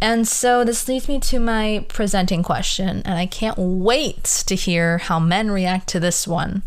[0.00, 4.98] And so this leads me to my presenting question, and I can't wait to hear
[4.98, 6.62] how men react to this one.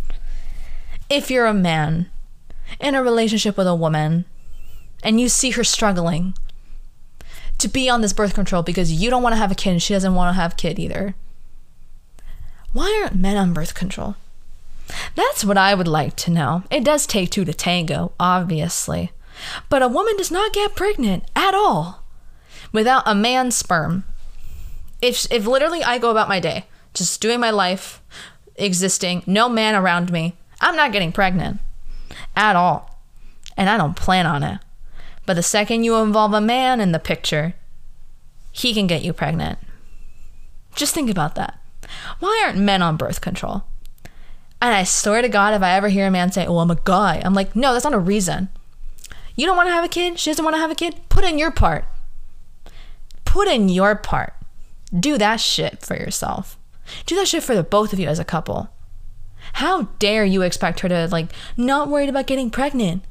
[1.09, 2.09] If you're a man
[2.79, 4.25] in a relationship with a woman
[5.03, 6.33] and you see her struggling,
[7.59, 9.81] to be on this birth control because you don't want to have a kid and
[9.81, 11.15] she doesn't want to have a kid either.
[12.73, 14.15] Why aren't men on birth control?
[15.15, 16.63] That's what I would like to know.
[16.71, 19.11] It does take two to tango, obviously.
[19.69, 22.03] But a woman does not get pregnant at all
[22.71, 24.03] without a man's sperm.
[25.01, 28.01] If, if literally I go about my day just doing my life,
[28.55, 31.59] existing, no man around me, I'm not getting pregnant
[32.35, 32.99] at all.
[33.55, 34.59] And I don't plan on it.
[35.29, 37.53] But the second you involve a man in the picture,
[38.51, 39.59] he can get you pregnant.
[40.73, 41.59] Just think about that.
[42.17, 43.63] Why aren't men on birth control?
[44.59, 46.79] And I swear to God, if I ever hear a man say, Oh, I'm a
[46.83, 48.49] guy, I'm like, No, that's not a reason.
[49.35, 50.17] You don't want to have a kid?
[50.17, 50.95] She doesn't want to have a kid?
[51.09, 51.85] Put in your part.
[53.23, 54.33] Put in your part.
[54.99, 56.57] Do that shit for yourself.
[57.05, 58.69] Do that shit for the both of you as a couple.
[59.53, 63.03] How dare you expect her to, like, not worried about getting pregnant?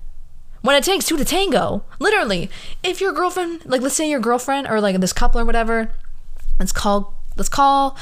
[0.68, 1.82] When it takes two to tango.
[1.98, 2.50] Literally.
[2.82, 5.90] If your girlfriend, like, let's say your girlfriend or, like, this couple or whatever,
[6.58, 7.96] let's call, let's call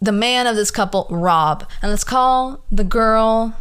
[0.00, 1.68] the man of this couple Rob.
[1.82, 3.56] And let's call the girl,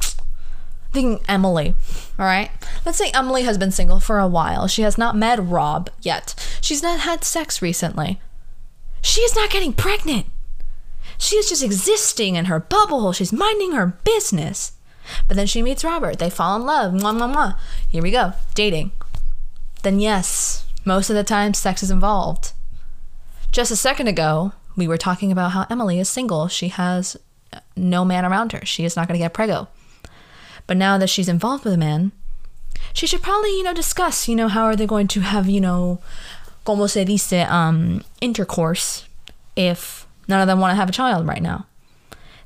[0.00, 1.74] I think Emily.
[2.20, 2.52] All right.
[2.86, 4.68] Let's say Emily has been single for a while.
[4.68, 6.36] She has not met Rob yet.
[6.60, 8.20] She's not had sex recently.
[9.02, 10.26] She is not getting pregnant.
[11.18, 13.12] She is just existing in her bubble.
[13.12, 14.70] She's minding her business.
[15.28, 16.18] But then she meets Robert.
[16.18, 16.92] They fall in love.
[16.92, 17.58] Mwah, mwah, mwah.
[17.88, 18.32] Here we go.
[18.54, 18.92] Dating.
[19.82, 22.52] Then, yes, most of the time, sex is involved.
[23.50, 26.48] Just a second ago, we were talking about how Emily is single.
[26.48, 27.16] She has
[27.76, 28.64] no man around her.
[28.64, 29.68] She is not going to get prego.
[30.66, 32.12] But now that she's involved with a man,
[32.92, 35.60] she should probably, you know, discuss, you know, how are they going to have, you
[35.60, 36.00] know,
[36.64, 39.04] como se dice, um, intercourse
[39.56, 41.66] if none of them want to have a child right now.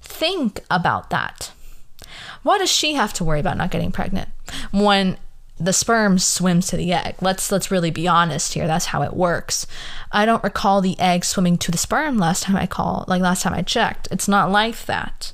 [0.00, 1.52] Think about that.
[2.46, 4.28] Why does she have to worry about not getting pregnant
[4.70, 5.16] when
[5.58, 7.16] the sperm swims to the egg?
[7.20, 8.68] Let's let's really be honest here.
[8.68, 9.66] That's how it works.
[10.12, 13.42] I don't recall the egg swimming to the sperm last time I call like last
[13.42, 14.06] time I checked.
[14.12, 15.32] It's not like that.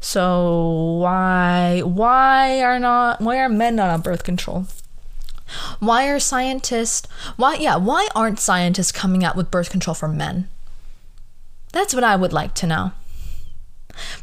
[0.00, 4.66] So why why are not why are men not on birth control?
[5.78, 10.50] Why are scientists why yeah, why aren't scientists coming out with birth control for men?
[11.72, 12.92] That's what I would like to know.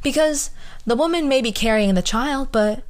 [0.04, 0.52] Because
[0.88, 2.84] the woman may be carrying the child, but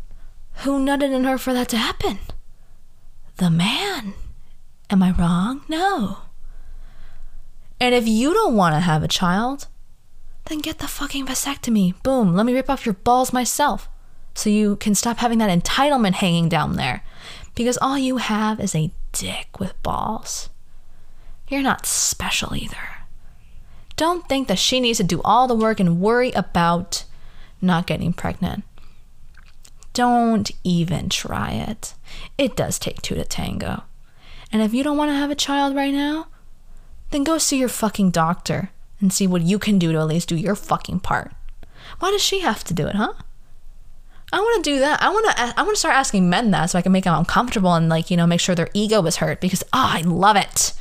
[0.64, 2.20] who nutted in her for that to happen?
[3.38, 4.14] The man.
[4.90, 5.64] Am I wrong?
[5.68, 6.20] No.
[7.80, 9.68] And if you don't want to have a child,
[10.46, 12.02] then get the fucking vasectomy.
[12.04, 13.90] Boom, let me rip off your balls myself
[14.36, 17.04] so you can stop having that entitlement hanging down there.
[17.56, 20.50] Because all you have is a dick with balls.
[21.48, 22.78] You're not special either.
[23.96, 27.04] Don't think that she needs to do all the work and worry about
[27.62, 28.64] not getting pregnant.
[29.94, 31.94] Don't even try it.
[32.38, 33.84] It does take two to tango.
[34.52, 36.28] And if you don't want to have a child right now,
[37.10, 40.30] then go see your fucking doctor and see what you can do to at least
[40.30, 41.34] do your fucking part.
[42.00, 43.14] Why does she have to do it, huh?
[44.32, 45.02] I want to do that.
[45.02, 45.60] I want to.
[45.60, 48.12] I want to start asking men that so I can make them uncomfortable and like
[48.12, 50.74] you know make sure their ego is hurt because oh, I love it.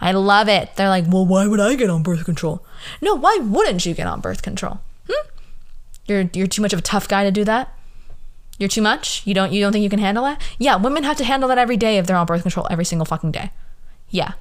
[0.00, 0.76] I love it.
[0.76, 2.64] They're like, well, why would I get on birth control?
[3.02, 4.80] No, why wouldn't you get on birth control?
[6.10, 7.72] You're you're too much of a tough guy to do that.
[8.58, 9.24] You're too much.
[9.26, 10.42] You don't you don't think you can handle that?
[10.58, 13.04] Yeah, women have to handle that every day if they're on birth control every single
[13.04, 13.52] fucking day.
[14.08, 14.32] Yeah,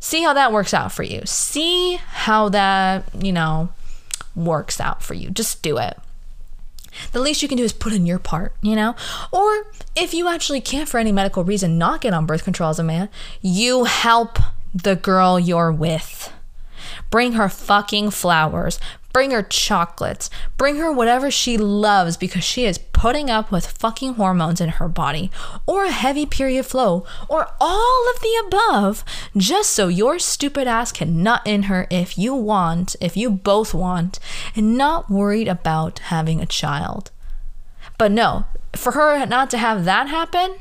[0.00, 1.22] see how that works out for you.
[1.24, 3.68] See how that, you know,
[4.34, 5.30] works out for you.
[5.30, 5.96] Just do it.
[7.12, 8.96] The least you can do is put in your part, you know?
[9.30, 12.78] Or if you actually can't, for any medical reason, not get on birth control as
[12.78, 13.08] a man,
[13.40, 14.38] you help
[14.74, 16.32] the girl you're with.
[17.10, 18.80] Bring her fucking flowers.
[19.16, 20.28] Bring her chocolates.
[20.58, 24.88] Bring her whatever she loves because she is putting up with fucking hormones in her
[24.88, 25.30] body,
[25.64, 30.92] or a heavy period flow, or all of the above, just so your stupid ass
[30.92, 34.18] can nut in her if you want, if you both want,
[34.54, 37.10] and not worried about having a child.
[37.96, 40.56] But no, for her not to have that happen,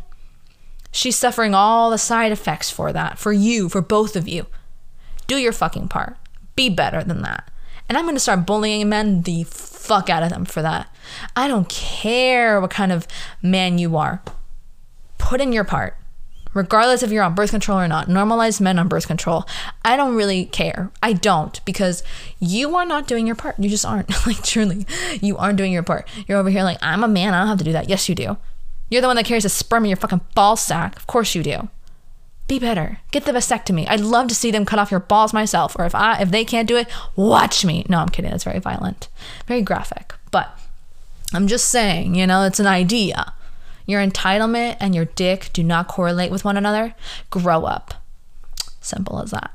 [0.93, 4.45] she's suffering all the side effects for that, for you, for both of you.
[5.27, 6.15] Do your fucking part.
[6.55, 7.51] Be better than that.
[7.87, 10.93] And I'm going to start bullying men the fuck out of them for that.
[11.35, 13.07] I don't care what kind of
[13.41, 14.21] man you are.
[15.17, 15.95] Put in your part.
[16.53, 19.45] Regardless if you're on birth control or not, normalize men on birth control.
[19.83, 20.89] I don't really care.
[21.03, 22.01] I don't because
[22.39, 23.59] you are not doing your part.
[23.59, 24.09] You just aren't.
[24.25, 24.87] like, truly,
[25.21, 26.07] you aren't doing your part.
[26.27, 27.33] You're over here like, I'm a man.
[27.33, 27.89] I don't have to do that.
[27.89, 28.37] Yes, you do.
[28.89, 30.95] You're the one that carries the sperm in your fucking ball sack.
[30.95, 31.69] Of course you do
[32.47, 32.99] be better.
[33.11, 33.89] Get the vasectomy.
[33.89, 35.75] I'd love to see them cut off your balls myself.
[35.79, 37.85] Or if I if they can't do it, watch me.
[37.89, 38.31] No, I'm kidding.
[38.31, 39.07] That's very violent,
[39.47, 40.13] very graphic.
[40.31, 40.57] But
[41.33, 43.33] I'm just saying, you know, it's an idea.
[43.87, 46.95] Your entitlement and your dick do not correlate with one another.
[47.29, 47.95] Grow up.
[48.81, 49.51] Simple as that.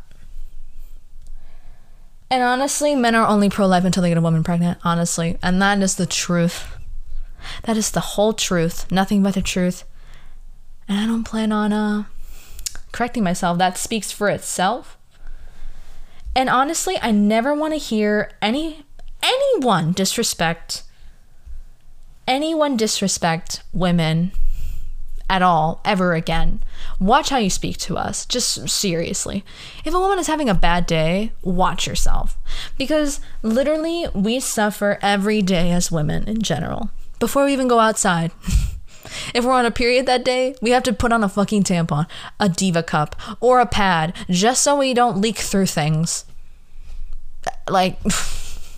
[2.28, 5.36] And honestly, men are only pro life until they get a woman pregnant, honestly.
[5.42, 6.76] And that is the truth.
[7.64, 8.90] That is the whole truth.
[8.90, 9.84] Nothing but the truth.
[10.88, 12.04] And I don't plan on uh
[12.92, 14.96] correcting myself, that speaks for itself.
[16.34, 18.84] And honestly, I never want to hear any
[19.22, 20.84] anyone disrespect
[22.26, 24.30] anyone disrespect women
[25.28, 26.62] at all ever again.
[26.98, 28.26] Watch how you speak to us.
[28.26, 29.44] Just seriously.
[29.84, 32.36] If a woman is having a bad day, watch yourself.
[32.78, 38.32] Because literally, we suffer every day as women in general before we even go outside.
[39.34, 42.06] If we're on a period that day, we have to put on a fucking tampon,
[42.38, 46.24] a diva cup, or a pad just so we don't leak through things.
[47.68, 47.98] Like,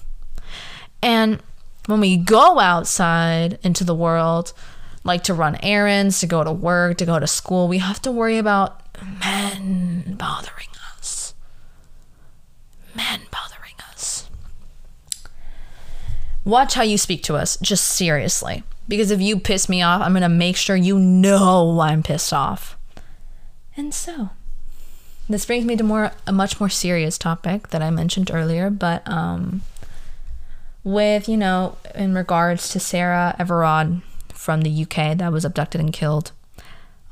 [1.03, 1.41] and
[1.87, 4.53] when we go outside into the world,
[5.05, 8.13] like to run errands, to go to work, to go to school, we have to
[8.13, 8.81] worry about
[9.21, 11.35] men bothering us.
[12.95, 14.31] Men bothering us.
[16.45, 18.63] Watch how you speak to us, just seriously.
[18.89, 22.33] Because if you piss me off, I'm going to make sure you know I'm pissed
[22.33, 22.77] off.
[23.77, 24.31] And so,
[25.29, 29.03] this brings me to more a much more serious topic that I mentioned earlier, but
[29.09, 29.63] um
[30.85, 35.93] with, you know, in regards to Sarah Everard from the UK that was abducted and
[35.93, 36.33] killed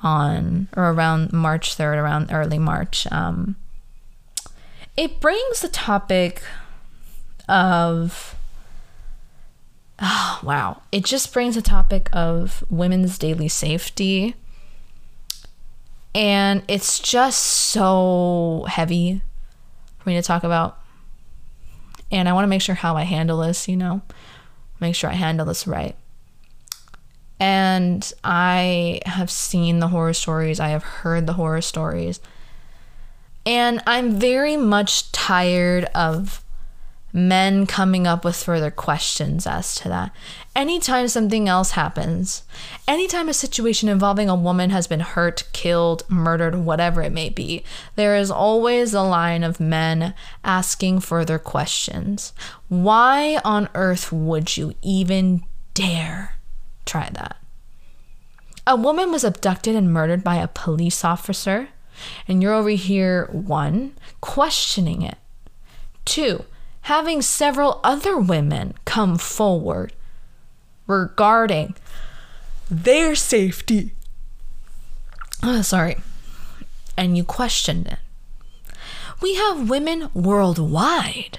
[0.03, 3.07] on or around March 3rd, around early March.
[3.12, 3.57] Um,
[4.97, 6.43] it brings the topic
[7.49, 8.35] of
[10.01, 14.34] oh, wow, it just brings the topic of women's daily safety.
[16.14, 19.22] And it's just so heavy
[19.98, 20.78] for me to talk about.
[22.11, 24.03] And I want to make sure how I handle this, you know,
[24.80, 25.94] make sure I handle this right.
[27.38, 32.20] And I have seen the horror stories, I have heard the horror stories.
[33.46, 36.44] And I'm very much tired of
[37.12, 40.12] men coming up with further questions as to that.
[40.54, 42.44] Anytime something else happens,
[42.86, 47.64] anytime a situation involving a woman has been hurt, killed, murdered, whatever it may be,
[47.96, 52.32] there is always a line of men asking further questions.
[52.68, 55.42] Why on earth would you even
[55.74, 56.36] dare
[56.84, 57.36] try that?
[58.66, 61.68] A woman was abducted and murdered by a police officer,
[62.28, 65.18] and you're over here, one, questioning it.
[66.04, 66.44] Two,
[66.91, 69.93] having several other women come forward
[70.88, 71.72] regarding
[72.68, 73.93] their safety.
[75.41, 75.99] Oh, sorry.
[76.97, 78.01] And you questioned it.
[79.20, 81.38] We have women worldwide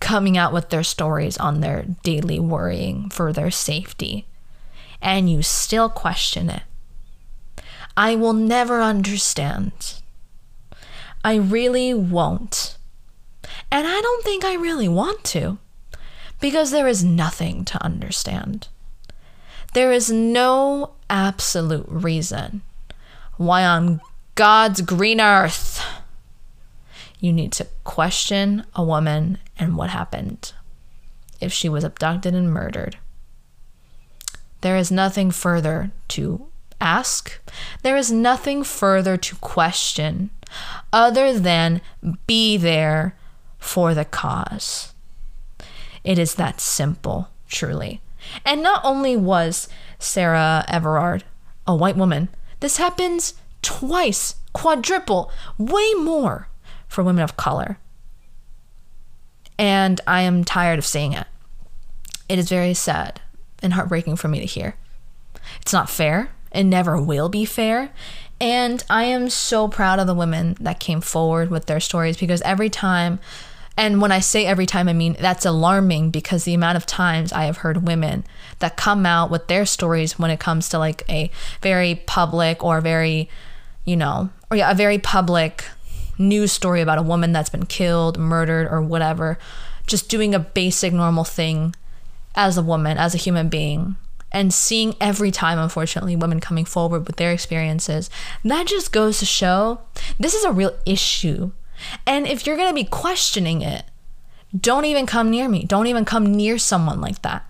[0.00, 4.24] coming out with their stories on their daily worrying for their safety.
[5.02, 6.62] And you still question it.
[7.98, 10.00] I will never understand.
[11.22, 12.78] I really won't.
[13.70, 15.58] And I don't think I really want to,
[16.40, 18.68] because there is nothing to understand.
[19.74, 22.62] There is no absolute reason
[23.36, 24.00] why on
[24.34, 25.84] God's green earth
[27.20, 30.52] you need to question a woman and what happened
[31.40, 32.98] if she was abducted and murdered.
[34.62, 36.46] There is nothing further to
[36.80, 37.38] ask.
[37.82, 40.30] There is nothing further to question
[40.92, 41.80] other than
[42.26, 43.14] be there
[43.60, 44.94] for the cause.
[46.02, 48.00] It is that simple, truly.
[48.44, 51.24] And not only was Sarah Everard
[51.66, 52.28] a white woman,
[52.60, 56.48] this happens twice, quadruple, way more
[56.88, 57.78] for women of color.
[59.58, 61.26] And I am tired of seeing it.
[62.28, 63.20] It is very sad
[63.62, 64.74] and heartbreaking for me to hear.
[65.60, 66.30] It's not fair.
[66.52, 67.90] It never will be fair.
[68.40, 72.40] And I am so proud of the women that came forward with their stories because
[72.42, 73.20] every time
[73.76, 77.32] and when I say every time, I mean that's alarming because the amount of times
[77.32, 78.24] I have heard women
[78.58, 81.30] that come out with their stories when it comes to like a
[81.62, 83.28] very public or very,
[83.84, 85.64] you know, or yeah, a very public
[86.18, 89.38] news story about a woman that's been killed, murdered, or whatever,
[89.86, 91.74] just doing a basic normal thing
[92.34, 93.96] as a woman, as a human being,
[94.30, 98.10] and seeing every time, unfortunately, women coming forward with their experiences,
[98.44, 99.80] that just goes to show
[100.18, 101.50] this is a real issue
[102.06, 103.84] and if you're going to be questioning it,
[104.58, 105.64] don't even come near me.
[105.64, 107.46] Don't even come near someone like that.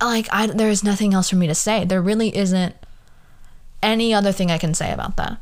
[0.00, 1.84] Like, I, there is nothing else for me to say.
[1.84, 2.74] There really isn't
[3.82, 5.40] any other thing I can say about that.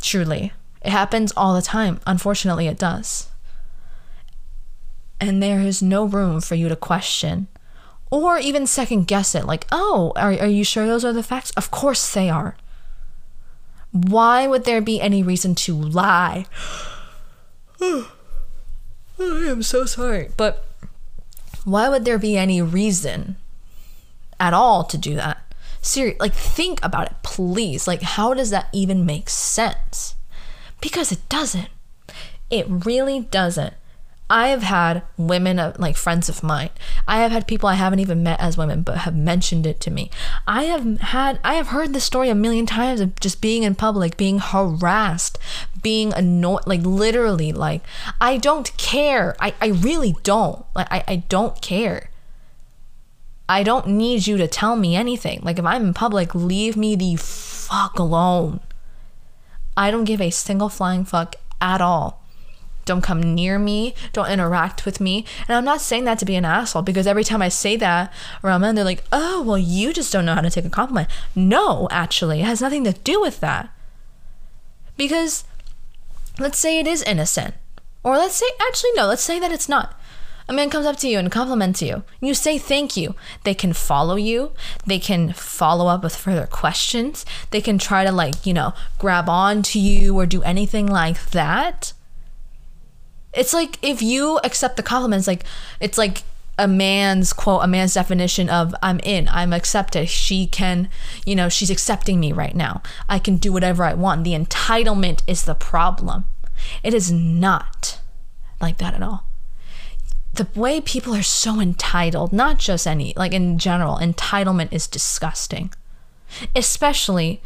[0.00, 0.52] Truly.
[0.82, 2.00] It happens all the time.
[2.06, 3.28] Unfortunately, it does.
[5.20, 7.48] And there is no room for you to question
[8.10, 9.46] or even second guess it.
[9.46, 11.50] Like, oh, are, are you sure those are the facts?
[11.52, 12.56] Of course they are.
[13.94, 16.46] Why would there be any reason to lie?
[17.80, 18.06] I
[19.20, 20.30] am so sorry.
[20.36, 20.64] But
[21.64, 23.36] why would there be any reason
[24.40, 25.38] at all to do that?
[25.80, 27.86] Seriously, like think about it, please.
[27.86, 30.16] Like, how does that even make sense?
[30.80, 31.68] Because it doesn't.
[32.50, 33.74] It really doesn't.
[34.34, 36.70] I have had women, uh, like friends of mine,
[37.06, 39.92] I have had people I haven't even met as women, but have mentioned it to
[39.92, 40.10] me.
[40.44, 43.76] I have had, I have heard the story a million times of just being in
[43.76, 45.38] public, being harassed,
[45.82, 47.82] being annoyed, like literally, like,
[48.20, 49.36] I don't care.
[49.38, 50.66] I, I really don't.
[50.74, 52.10] Like, I, I don't care.
[53.48, 55.42] I don't need you to tell me anything.
[55.44, 58.58] Like, if I'm in public, leave me the fuck alone.
[59.76, 62.23] I don't give a single flying fuck at all.
[62.84, 63.94] Don't come near me.
[64.12, 65.24] Don't interact with me.
[65.48, 68.12] And I'm not saying that to be an asshole because every time I say that
[68.42, 71.08] around men, they're like, oh, well, you just don't know how to take a compliment.
[71.34, 73.70] No, actually, it has nothing to do with that.
[74.96, 75.44] Because
[76.38, 77.54] let's say it is innocent.
[78.02, 79.98] Or let's say, actually, no, let's say that it's not.
[80.46, 82.02] A man comes up to you and compliments you.
[82.20, 83.14] You say thank you.
[83.44, 84.52] They can follow you.
[84.84, 87.24] They can follow up with further questions.
[87.50, 91.30] They can try to, like, you know, grab on to you or do anything like
[91.30, 91.93] that.
[93.36, 95.44] It's like if you accept the compliments, like,
[95.80, 96.22] it's like
[96.58, 100.08] a man's quote, a man's definition of I'm in, I'm accepted.
[100.08, 100.88] She can,
[101.26, 102.82] you know, she's accepting me right now.
[103.08, 104.24] I can do whatever I want.
[104.24, 106.26] The entitlement is the problem.
[106.82, 108.00] It is not
[108.60, 109.24] like that at all
[110.34, 115.72] the way people are so entitled, not just any, like in general, entitlement is disgusting.
[116.56, 117.40] Especially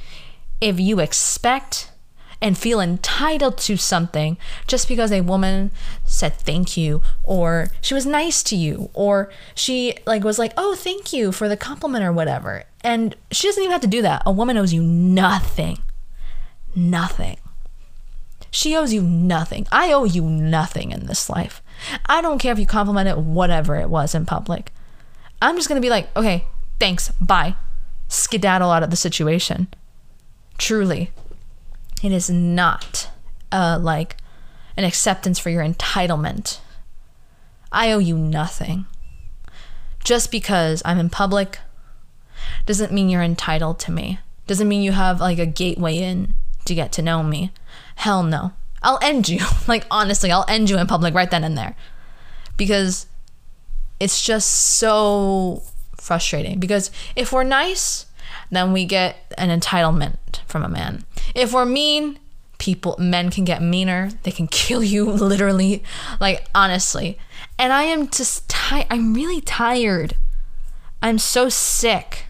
[0.60, 1.90] if you expect
[2.40, 4.36] and feel entitled to something
[4.66, 5.70] just because a woman
[6.04, 10.74] said thank you or she was nice to you or she like was like oh
[10.74, 14.22] thank you for the compliment or whatever and she doesn't even have to do that
[14.24, 15.78] a woman owes you nothing
[16.74, 17.36] nothing
[18.50, 21.60] she owes you nothing i owe you nothing in this life
[22.06, 24.72] I don't care if you complimented whatever it was in public.
[25.40, 26.44] I'm just going to be like, okay,
[26.80, 27.54] thanks, bye.
[28.08, 29.68] Skedaddle out of the situation.
[30.56, 31.10] Truly.
[32.02, 33.08] It is not
[33.50, 34.16] uh, like
[34.76, 36.58] an acceptance for your entitlement.
[37.72, 38.86] I owe you nothing.
[40.04, 41.58] Just because I'm in public
[42.66, 44.20] doesn't mean you're entitled to me.
[44.46, 46.34] Doesn't mean you have like a gateway in
[46.64, 47.50] to get to know me.
[47.96, 48.52] Hell no.
[48.82, 49.40] I'll end you.
[49.66, 51.76] Like, honestly, I'll end you in public right then and there.
[52.56, 53.06] Because
[54.00, 55.62] it's just so
[55.96, 56.58] frustrating.
[56.58, 58.06] Because if we're nice,
[58.50, 61.04] then we get an entitlement from a man.
[61.34, 62.18] If we're mean,
[62.58, 64.10] people, men can get meaner.
[64.22, 65.82] They can kill you, literally.
[66.20, 67.18] Like, honestly.
[67.58, 68.86] And I am just tired.
[68.90, 70.14] I'm really tired.
[71.02, 72.26] I'm so sick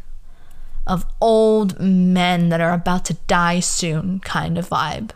[0.87, 5.11] of old men that are about to die soon kind of vibe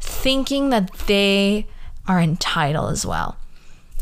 [0.00, 1.66] thinking that they
[2.06, 3.36] are entitled as well.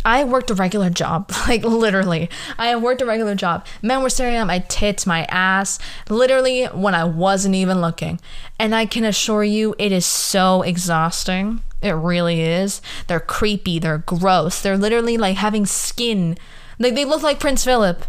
[0.04, 2.28] I worked a regular job, like literally.
[2.58, 3.66] I worked a regular job.
[3.82, 5.78] Men were staring at my tits, my ass,
[6.08, 8.20] literally when I wasn't even looking.
[8.58, 11.62] And I can assure you, it is so exhausting.
[11.80, 12.80] It really is.
[13.06, 14.60] They're creepy, they're gross.
[14.60, 16.36] They're literally like having skin.
[16.78, 18.04] Like they look like Prince Philip.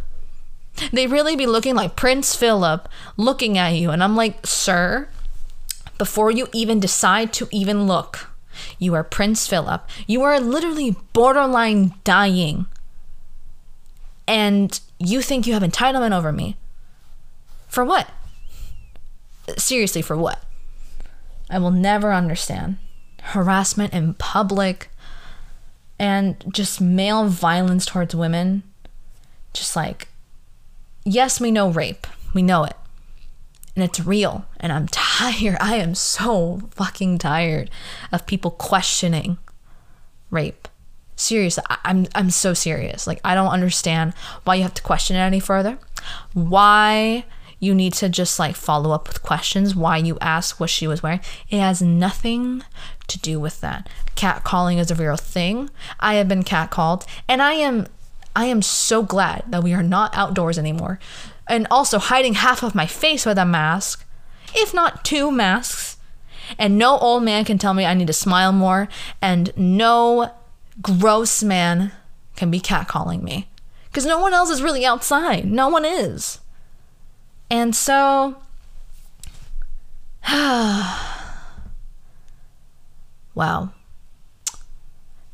[0.91, 3.91] They really be looking like Prince Philip looking at you.
[3.91, 5.07] And I'm like, sir,
[5.97, 8.29] before you even decide to even look.
[8.79, 9.87] You are Prince Philip.
[10.07, 12.65] You are literally borderline dying.
[14.27, 16.57] And you think you have entitlement over me.
[17.67, 18.09] For what?
[19.57, 20.41] Seriously, for what?
[21.49, 22.77] I will never understand.
[23.21, 24.89] Harassment in public
[25.99, 28.63] and just male violence towards women.
[29.53, 30.07] Just like,
[31.03, 32.07] yes, we know rape.
[32.33, 32.75] We know it
[33.75, 34.45] and it's real.
[34.59, 35.57] And i'm tired.
[35.59, 37.69] I am so fucking tired
[38.11, 39.37] of people questioning
[40.29, 40.67] rape.
[41.15, 43.07] Seriously i'm i'm so serious.
[43.07, 44.13] Like i don't understand
[44.43, 45.77] why you have to question it any further.
[46.33, 47.25] Why
[47.59, 51.01] you need to just like follow up with questions why you ask what she was
[51.01, 51.21] wearing.
[51.49, 52.63] It has nothing
[53.07, 53.89] to do with that.
[54.15, 55.69] Catcalling is a real thing.
[55.99, 57.05] I have been catcalled.
[57.27, 57.87] And i am
[58.35, 60.99] i am so glad that we are not outdoors anymore
[61.47, 64.05] and also hiding half of my face with a mask,
[64.53, 65.97] if not two masks.
[66.59, 68.87] And no old man can tell me I need to smile more,
[69.21, 70.31] and no
[70.81, 71.91] gross man
[72.35, 73.49] can be catcalling me.
[73.85, 75.45] Because no one else is really outside.
[75.45, 76.39] No one is.
[77.49, 78.35] And so.
[83.35, 83.69] wow.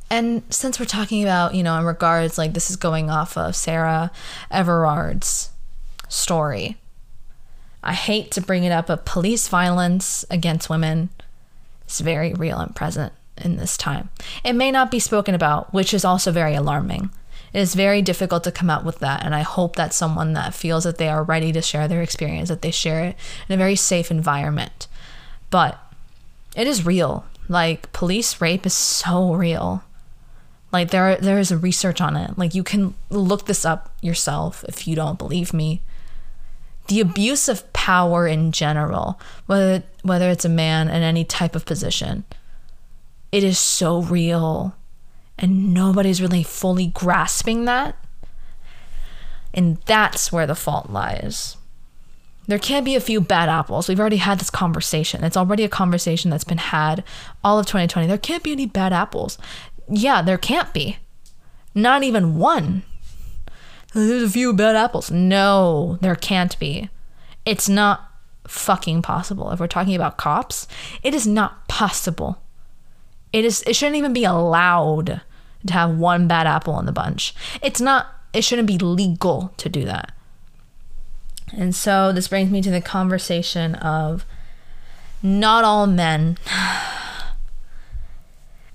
[0.09, 3.55] And since we're talking about, you know, in regards, like this is going off of
[3.55, 4.11] Sarah
[4.51, 5.50] Everard's
[6.11, 6.77] story.
[7.83, 11.09] I hate to bring it up, but police violence against women
[11.87, 14.09] is very real and present in this time.
[14.43, 17.09] It may not be spoken about, which is also very alarming.
[17.53, 20.53] It is very difficult to come out with that, and I hope that someone that
[20.53, 23.15] feels that they are ready to share their experience, that they share it
[23.49, 24.87] in a very safe environment.
[25.49, 25.77] But
[26.55, 27.25] it is real.
[27.49, 29.83] Like police rape is so real.
[30.71, 32.37] Like there there is research on it.
[32.37, 35.81] Like you can look this up yourself if you don't believe me
[36.87, 41.65] the abuse of power in general, whether whether it's a man in any type of
[41.65, 42.25] position,
[43.31, 44.75] it is so real,
[45.37, 47.95] and nobody's really fully grasping that.
[49.53, 51.57] And that's where the fault lies.
[52.47, 53.87] There can't be a few bad apples.
[53.87, 55.23] We've already had this conversation.
[55.23, 57.03] It's already a conversation that's been had
[57.43, 58.07] all of 2020.
[58.07, 59.37] There can't be any bad apples.
[59.89, 60.97] Yeah, there can't be.
[61.75, 62.83] Not even one.
[63.93, 65.11] There's a few bad apples.
[65.11, 66.89] No, there can't be.
[67.45, 68.09] It's not
[68.47, 69.51] fucking possible.
[69.51, 70.67] If we're talking about cops,
[71.03, 72.41] it is not possible.
[73.33, 75.21] It is it shouldn't even be allowed
[75.65, 77.33] to have one bad apple in the bunch.
[77.61, 80.11] It's not it shouldn't be legal to do that.
[81.53, 84.25] And so this brings me to the conversation of
[85.21, 86.37] not all men.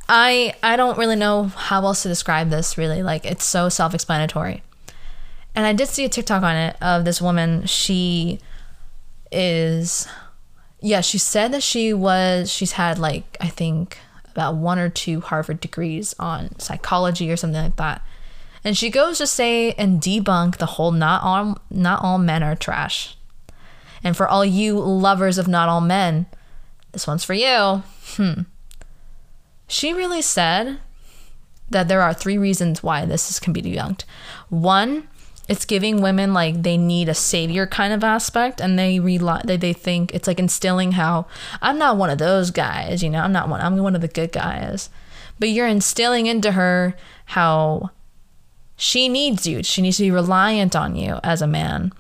[0.09, 3.03] I I don't really know how else to describe this really.
[3.03, 4.63] Like it's so self-explanatory.
[5.57, 7.67] And I did see a TikTok on it of this woman.
[7.67, 8.39] She
[9.33, 10.07] is
[10.81, 13.99] yeah, she said that she was she's had like I think
[14.31, 18.03] about one or two Harvard degrees on psychology or something like that.
[18.63, 22.55] And she goes to say and debunk the whole not all not all men are
[22.55, 23.17] trash.
[24.05, 26.27] And for all you lovers of not all men,
[26.93, 27.83] this one's for you.
[28.17, 28.43] Hmm.
[29.69, 30.79] She really said
[31.71, 34.05] that there are three reasons why this is, can be debunked.
[34.49, 35.09] One,
[35.49, 39.57] it's giving women like they need a savior kind of aspect and they rely they,
[39.57, 41.27] they think it's like instilling how
[41.63, 44.09] i'm not one of those guys you know i'm not one i'm one of the
[44.09, 44.91] good guys.
[45.39, 47.91] But you're instilling into her how
[48.77, 51.93] she needs you she needs to be reliant on you as a man.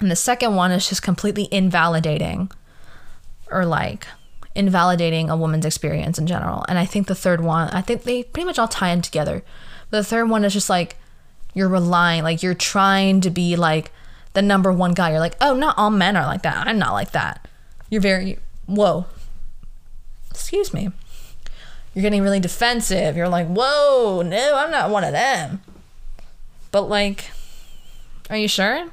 [0.00, 2.50] And the second one is just completely invalidating
[3.50, 4.06] or like
[4.54, 6.64] invalidating a woman's experience in general.
[6.68, 9.42] And i think the third one i think they pretty much all tie in together.
[9.90, 10.96] But the third one is just like
[11.54, 13.92] you're relying like you're trying to be like
[14.34, 15.10] the number one guy.
[15.10, 16.66] You're like oh not all men are like that.
[16.66, 17.48] I'm not like that.
[17.88, 19.06] You're very whoa.
[20.30, 20.90] Excuse me.
[21.94, 23.16] You're getting really defensive.
[23.16, 25.62] You're like whoa no i'm not one of them.
[26.70, 27.30] But like
[28.28, 28.88] are you sure?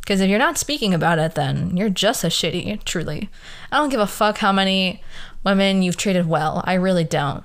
[0.00, 3.30] Because if you're not speaking about it then you're just as shitty truly.
[3.70, 5.02] I don't give a fuck how many
[5.42, 6.62] women you've treated well.
[6.66, 7.44] I really don't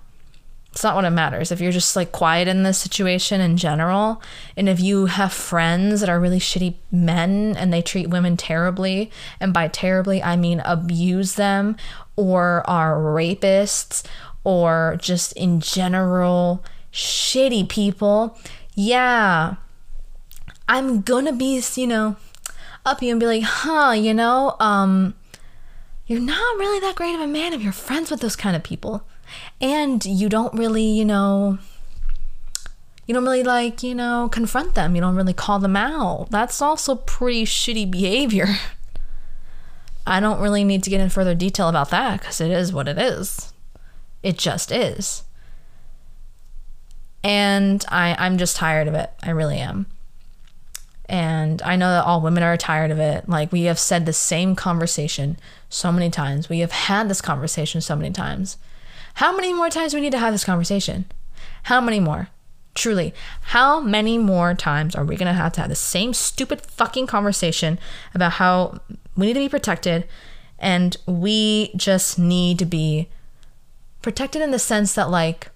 [0.77, 1.51] it's not what it matters.
[1.51, 4.21] If you're just like quiet in this situation in general,
[4.55, 9.09] and if you have friends that are really shitty men and they treat women terribly,
[9.39, 11.77] and by terribly, I mean abuse them
[12.15, 14.05] or are rapists
[14.43, 16.63] or just in general
[16.93, 18.37] shitty people,
[18.75, 19.55] yeah,
[20.69, 22.17] I'm gonna be, you know,
[22.85, 25.15] up you and be like, huh, you know, um,
[26.05, 28.61] you're not really that great of a man if you're friends with those kind of
[28.61, 29.03] people
[29.61, 31.57] and you don't really, you know,
[33.05, 34.95] you don't really like, you know, confront them.
[34.95, 36.27] You don't really call them out.
[36.29, 38.47] That's also pretty shitty behavior.
[40.07, 42.87] I don't really need to get in further detail about that because it is what
[42.87, 43.53] it is.
[44.23, 45.23] It just is.
[47.23, 49.11] And I, I'm just tired of it.
[49.21, 49.85] I really am.
[51.09, 53.29] And I know that all women are tired of it.
[53.29, 55.37] Like, we have said the same conversation
[55.69, 56.49] so many times.
[56.49, 58.57] We have had this conversation so many times.
[59.17, 61.05] How many more times do we need to have this conversation?
[61.63, 62.27] How many more?
[62.75, 66.61] Truly, how many more times are we going to have to have the same stupid
[66.61, 67.79] fucking conversation
[68.13, 68.79] about how
[69.15, 70.07] we need to be protected
[70.59, 73.09] and we just need to be
[74.03, 75.49] protected in the sense that, like,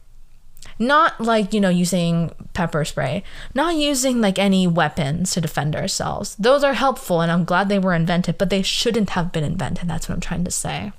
[0.79, 6.35] not like, you know, using pepper spray, not using like any weapons to defend ourselves.
[6.37, 9.87] Those are helpful and I'm glad they were invented, but they shouldn't have been invented.
[9.87, 10.93] That's what I'm trying to say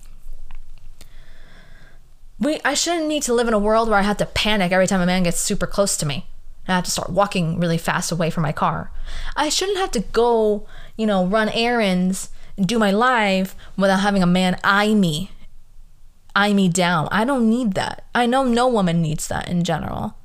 [2.43, 4.87] we I shouldn't need to live in a world where I have to panic every
[4.87, 6.27] time a man gets super close to me.
[6.69, 8.91] I have to start walking really fast away from my car.
[9.37, 10.67] I shouldn't have to go,
[10.97, 12.31] you know, run errands,
[12.61, 15.31] do my life without having a man eye me,
[16.37, 17.09] eye me down.
[17.11, 18.05] I don't need that.
[18.15, 20.17] I know no woman needs that in general.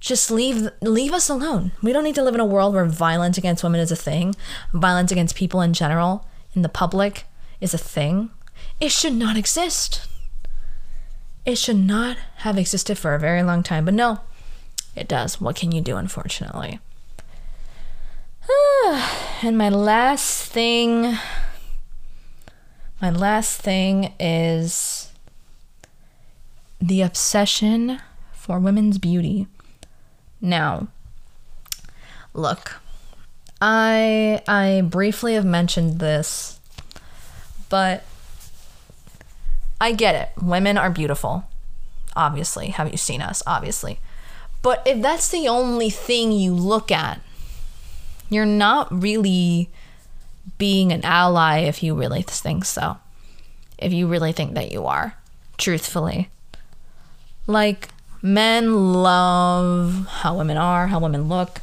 [0.00, 1.72] Just leave leave us alone.
[1.82, 4.36] We don't need to live in a world where violence against women is a thing.
[4.72, 7.24] Violence against people in general in the public
[7.60, 8.30] is a thing.
[8.80, 10.07] It should not exist.
[11.48, 14.20] It should not have existed for a very long time, but no,
[14.94, 15.40] it does.
[15.40, 16.78] What can you do, unfortunately?
[19.42, 21.16] and my last thing,
[23.00, 25.10] my last thing is
[26.82, 28.02] the obsession
[28.34, 29.46] for women's beauty.
[30.42, 30.88] Now,
[32.34, 32.78] look,
[33.58, 36.60] I I briefly have mentioned this,
[37.70, 38.04] but
[39.80, 40.42] I get it.
[40.42, 41.44] Women are beautiful.
[42.16, 42.68] Obviously.
[42.68, 43.42] Have you seen us?
[43.46, 44.00] Obviously.
[44.62, 47.20] But if that's the only thing you look at,
[48.28, 49.70] you're not really
[50.58, 52.98] being an ally if you really think so.
[53.78, 55.14] If you really think that you are,
[55.56, 56.30] truthfully.
[57.46, 57.88] Like,
[58.20, 61.60] men love how women are, how women look.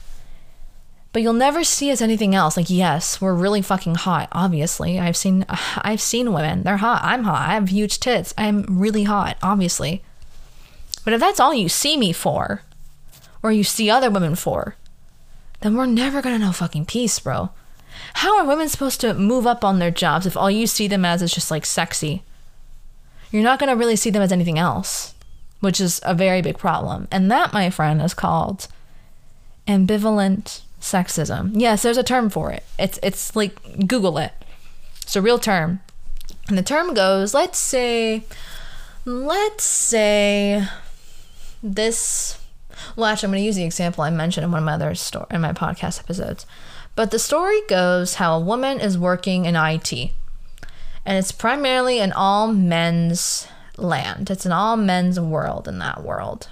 [1.15, 2.57] But you'll never see as anything else.
[2.57, 4.27] Like, yes, we're really fucking hot.
[4.33, 5.45] Obviously, I've seen
[5.77, 6.63] I've seen women.
[6.63, 6.99] They're hot.
[7.05, 7.47] I'm hot.
[7.47, 8.33] I have huge tits.
[8.37, 9.37] I'm really hot.
[9.41, 10.03] Obviously,
[11.05, 12.63] but if that's all you see me for,
[13.41, 14.75] or you see other women for,
[15.61, 17.49] then we're never gonna know fucking peace, bro.
[18.15, 21.05] How are women supposed to move up on their jobs if all you see them
[21.05, 22.23] as is just like sexy?
[23.31, 25.13] You're not gonna really see them as anything else,
[25.61, 27.07] which is a very big problem.
[27.09, 28.67] And that, my friend, is called
[29.65, 31.51] ambivalent sexism.
[31.53, 32.63] Yes, there's a term for it.
[32.77, 34.33] It's it's like Google it.
[35.01, 35.81] It's a real term.
[36.47, 38.23] And the term goes, let's say
[39.05, 40.67] let's say
[41.61, 42.39] this
[42.95, 45.27] well actually I'm gonna use the example I mentioned in one of my other store
[45.31, 46.45] in my podcast episodes.
[46.95, 49.93] But the story goes how a woman is working in IT.
[51.05, 53.47] And it's primarily an all men's
[53.77, 54.31] land.
[54.31, 56.47] It's an all men's world in that world.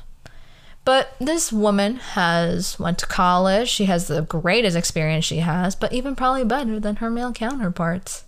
[0.85, 3.69] But this woman has went to college.
[3.69, 8.25] She has the greatest experience she has, but even probably better than her male counterparts.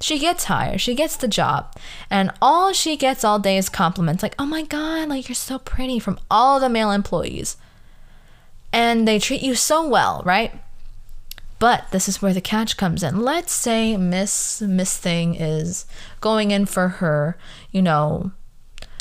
[0.00, 1.72] She gets hired, she gets the job,
[2.10, 5.58] and all she gets all day is compliments like, "Oh my god, like you're so
[5.60, 7.56] pretty" from all the male employees.
[8.72, 10.52] And they treat you so well, right?
[11.60, 13.20] But this is where the catch comes in.
[13.20, 15.86] Let's say Miss Miss Thing is
[16.20, 17.38] going in for her,
[17.70, 18.32] you know,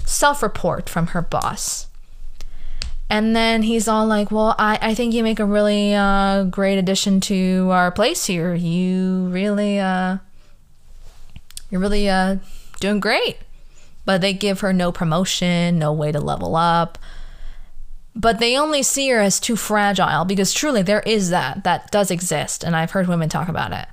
[0.05, 1.87] self-report from her boss
[3.13, 6.79] and then he's all like, Well, I, I think you make a really uh, great
[6.79, 8.55] addition to our place here.
[8.55, 10.17] You really, uh,
[11.69, 12.37] you're really uh,
[12.79, 13.37] doing great.
[14.03, 16.97] But they give her no promotion, no way to level up.
[18.15, 21.63] But they only see her as too fragile because truly there is that.
[21.63, 22.63] That does exist.
[22.63, 23.85] And I've heard women talk about it.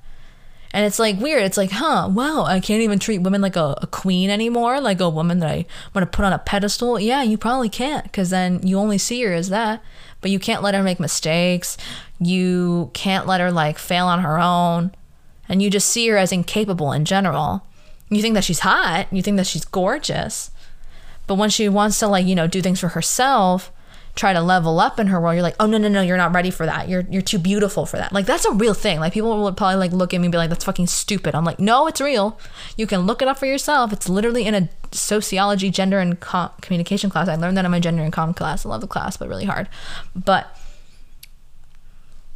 [0.73, 1.43] And it's like weird.
[1.43, 5.01] It's like, huh, wow, I can't even treat women like a, a queen anymore, like
[5.01, 7.01] a woman that I want to put on a pedestal.
[7.01, 9.83] Yeah, you probably can't because then you only see her as that.
[10.21, 11.77] But you can't let her make mistakes.
[12.21, 14.93] You can't let her like fail on her own.
[15.49, 17.67] And you just see her as incapable in general.
[18.09, 20.51] You think that she's hot, you think that she's gorgeous.
[21.27, 23.73] But when she wants to like, you know, do things for herself,
[24.15, 26.35] try to level up in her world, you're like, oh no, no, no, you're not
[26.35, 26.89] ready for that.
[26.89, 28.13] You're you're too beautiful for that.
[28.13, 29.01] Like that's a real thing.
[29.01, 31.35] Like people would probably like look at me and be like, that's fucking stupid.
[31.35, 32.39] I'm like, no, it's real.
[32.77, 33.93] You can look it up for yourself.
[33.93, 37.29] It's literally in a sociology, gender, and com- communication class.
[37.29, 38.67] I learned that in my gender and com class.
[38.67, 39.69] I love the class, but really hard.
[40.15, 40.55] But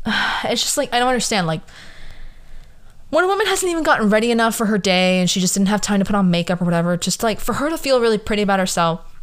[0.44, 1.46] it's just like I don't understand.
[1.46, 1.60] Like
[3.10, 5.68] when a woman hasn't even gotten ready enough for her day and she just didn't
[5.68, 8.18] have time to put on makeup or whatever, just like for her to feel really
[8.18, 9.13] pretty about herself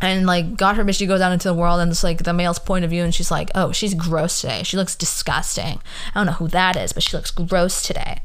[0.00, 2.58] and like god forbid she goes out into the world and it's like the male's
[2.58, 4.62] point of view and she's like oh she's gross today.
[4.62, 5.80] She looks disgusting.
[6.14, 8.20] I don't know who that is but she looks gross today.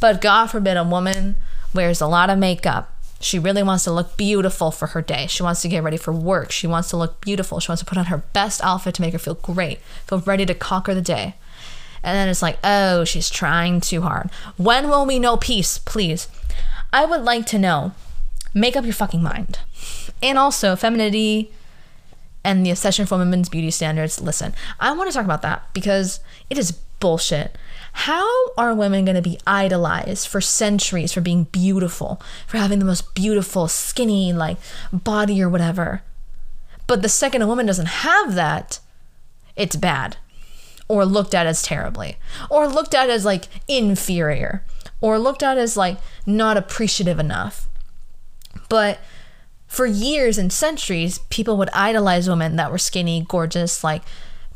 [0.00, 1.36] But god forbid a woman
[1.74, 2.92] wears a lot of makeup.
[3.20, 5.26] She really wants to look beautiful for her day.
[5.26, 6.50] She wants to get ready for work.
[6.52, 7.60] She wants to look beautiful.
[7.60, 10.44] She wants to put on her best outfit to make her feel great feel ready
[10.46, 11.34] to conquer the day.
[12.02, 14.30] And then it's like oh she's trying too hard.
[14.56, 15.78] When will we know peace?
[15.78, 16.28] Please.
[16.92, 17.92] I would like to know.
[18.54, 19.58] Make up your fucking mind
[20.22, 21.52] and also femininity
[22.44, 24.20] and the obsession for women's beauty standards.
[24.20, 27.56] Listen, I want to talk about that because it is bullshit.
[27.92, 32.84] How are women going to be idolized for centuries for being beautiful, for having the
[32.84, 34.58] most beautiful, skinny, like
[34.92, 36.02] body or whatever?
[36.86, 38.78] But the second a woman doesn't have that,
[39.56, 40.18] it's bad
[40.88, 42.16] or looked at as terribly
[42.50, 44.62] or looked at as like inferior
[45.00, 47.66] or looked at as like not appreciative enough.
[48.68, 49.00] But
[49.66, 54.02] for years and centuries, people would idolize women that were skinny, gorgeous, like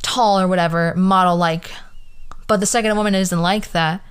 [0.02, 1.70] tall or whatever, model like.
[2.46, 4.02] But the second a woman isn't like that,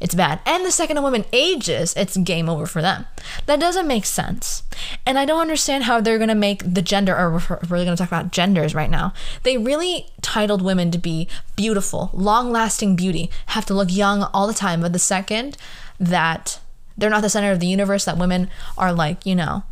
[0.00, 0.40] it's bad.
[0.46, 3.04] And the second a woman ages, it's game over for them.
[3.44, 4.62] That doesn't make sense.
[5.04, 7.96] And I don't understand how they're going to make the gender, or we're really going
[7.96, 9.12] to talk about genders right now.
[9.42, 14.46] They really titled women to be beautiful, long lasting beauty, have to look young all
[14.46, 14.80] the time.
[14.80, 15.58] But the second
[15.98, 16.60] that
[16.96, 19.64] they're not the center of the universe, that women are like, you know,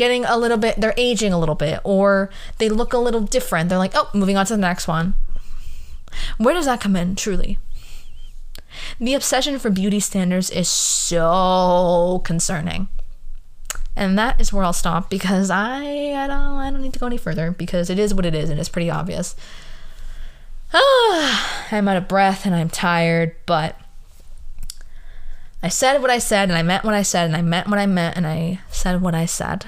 [0.00, 3.68] getting a little bit, they're aging a little bit, or they look a little different.
[3.68, 5.12] They're like, oh, moving on to the next one.
[6.38, 7.58] Where does that come in, truly?
[8.98, 12.88] The obsession for beauty standards is so concerning.
[13.94, 15.82] And that is where I'll stop because I
[16.14, 18.48] I don't I don't need to go any further because it is what it is
[18.48, 19.36] and it's pretty obvious.
[20.72, 23.78] Ah, I'm out of breath and I'm tired, but
[25.62, 27.78] I said what I said and I meant what I said and I meant what
[27.78, 29.66] I meant and I said what I said.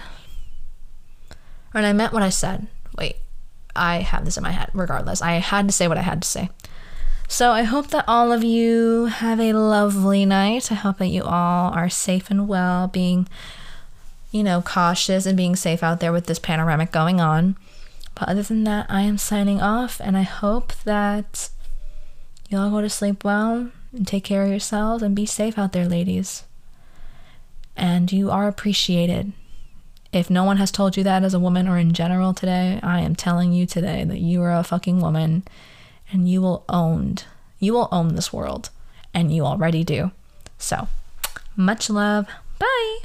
[1.74, 2.66] And I meant what I said.
[2.96, 3.16] Wait,
[3.74, 4.70] I have this in my head.
[4.74, 6.50] Regardless, I had to say what I had to say.
[7.28, 10.70] So I hope that all of you have a lovely night.
[10.70, 13.26] I hope that you all are safe and well, being,
[14.30, 17.56] you know, cautious and being safe out there with this panoramic going on.
[18.14, 21.48] But other than that, I am signing off, and I hope that
[22.52, 25.88] Y'all go to sleep well and take care of yourselves and be safe out there,
[25.88, 26.44] ladies.
[27.78, 29.32] And you are appreciated.
[30.12, 33.00] If no one has told you that as a woman or in general today, I
[33.00, 35.42] am telling you today that you are a fucking woman
[36.12, 37.24] and you will owned.
[37.58, 38.68] You will own this world
[39.14, 40.10] and you already do.
[40.58, 40.88] So,
[41.56, 42.26] much love.
[42.58, 42.98] Bye.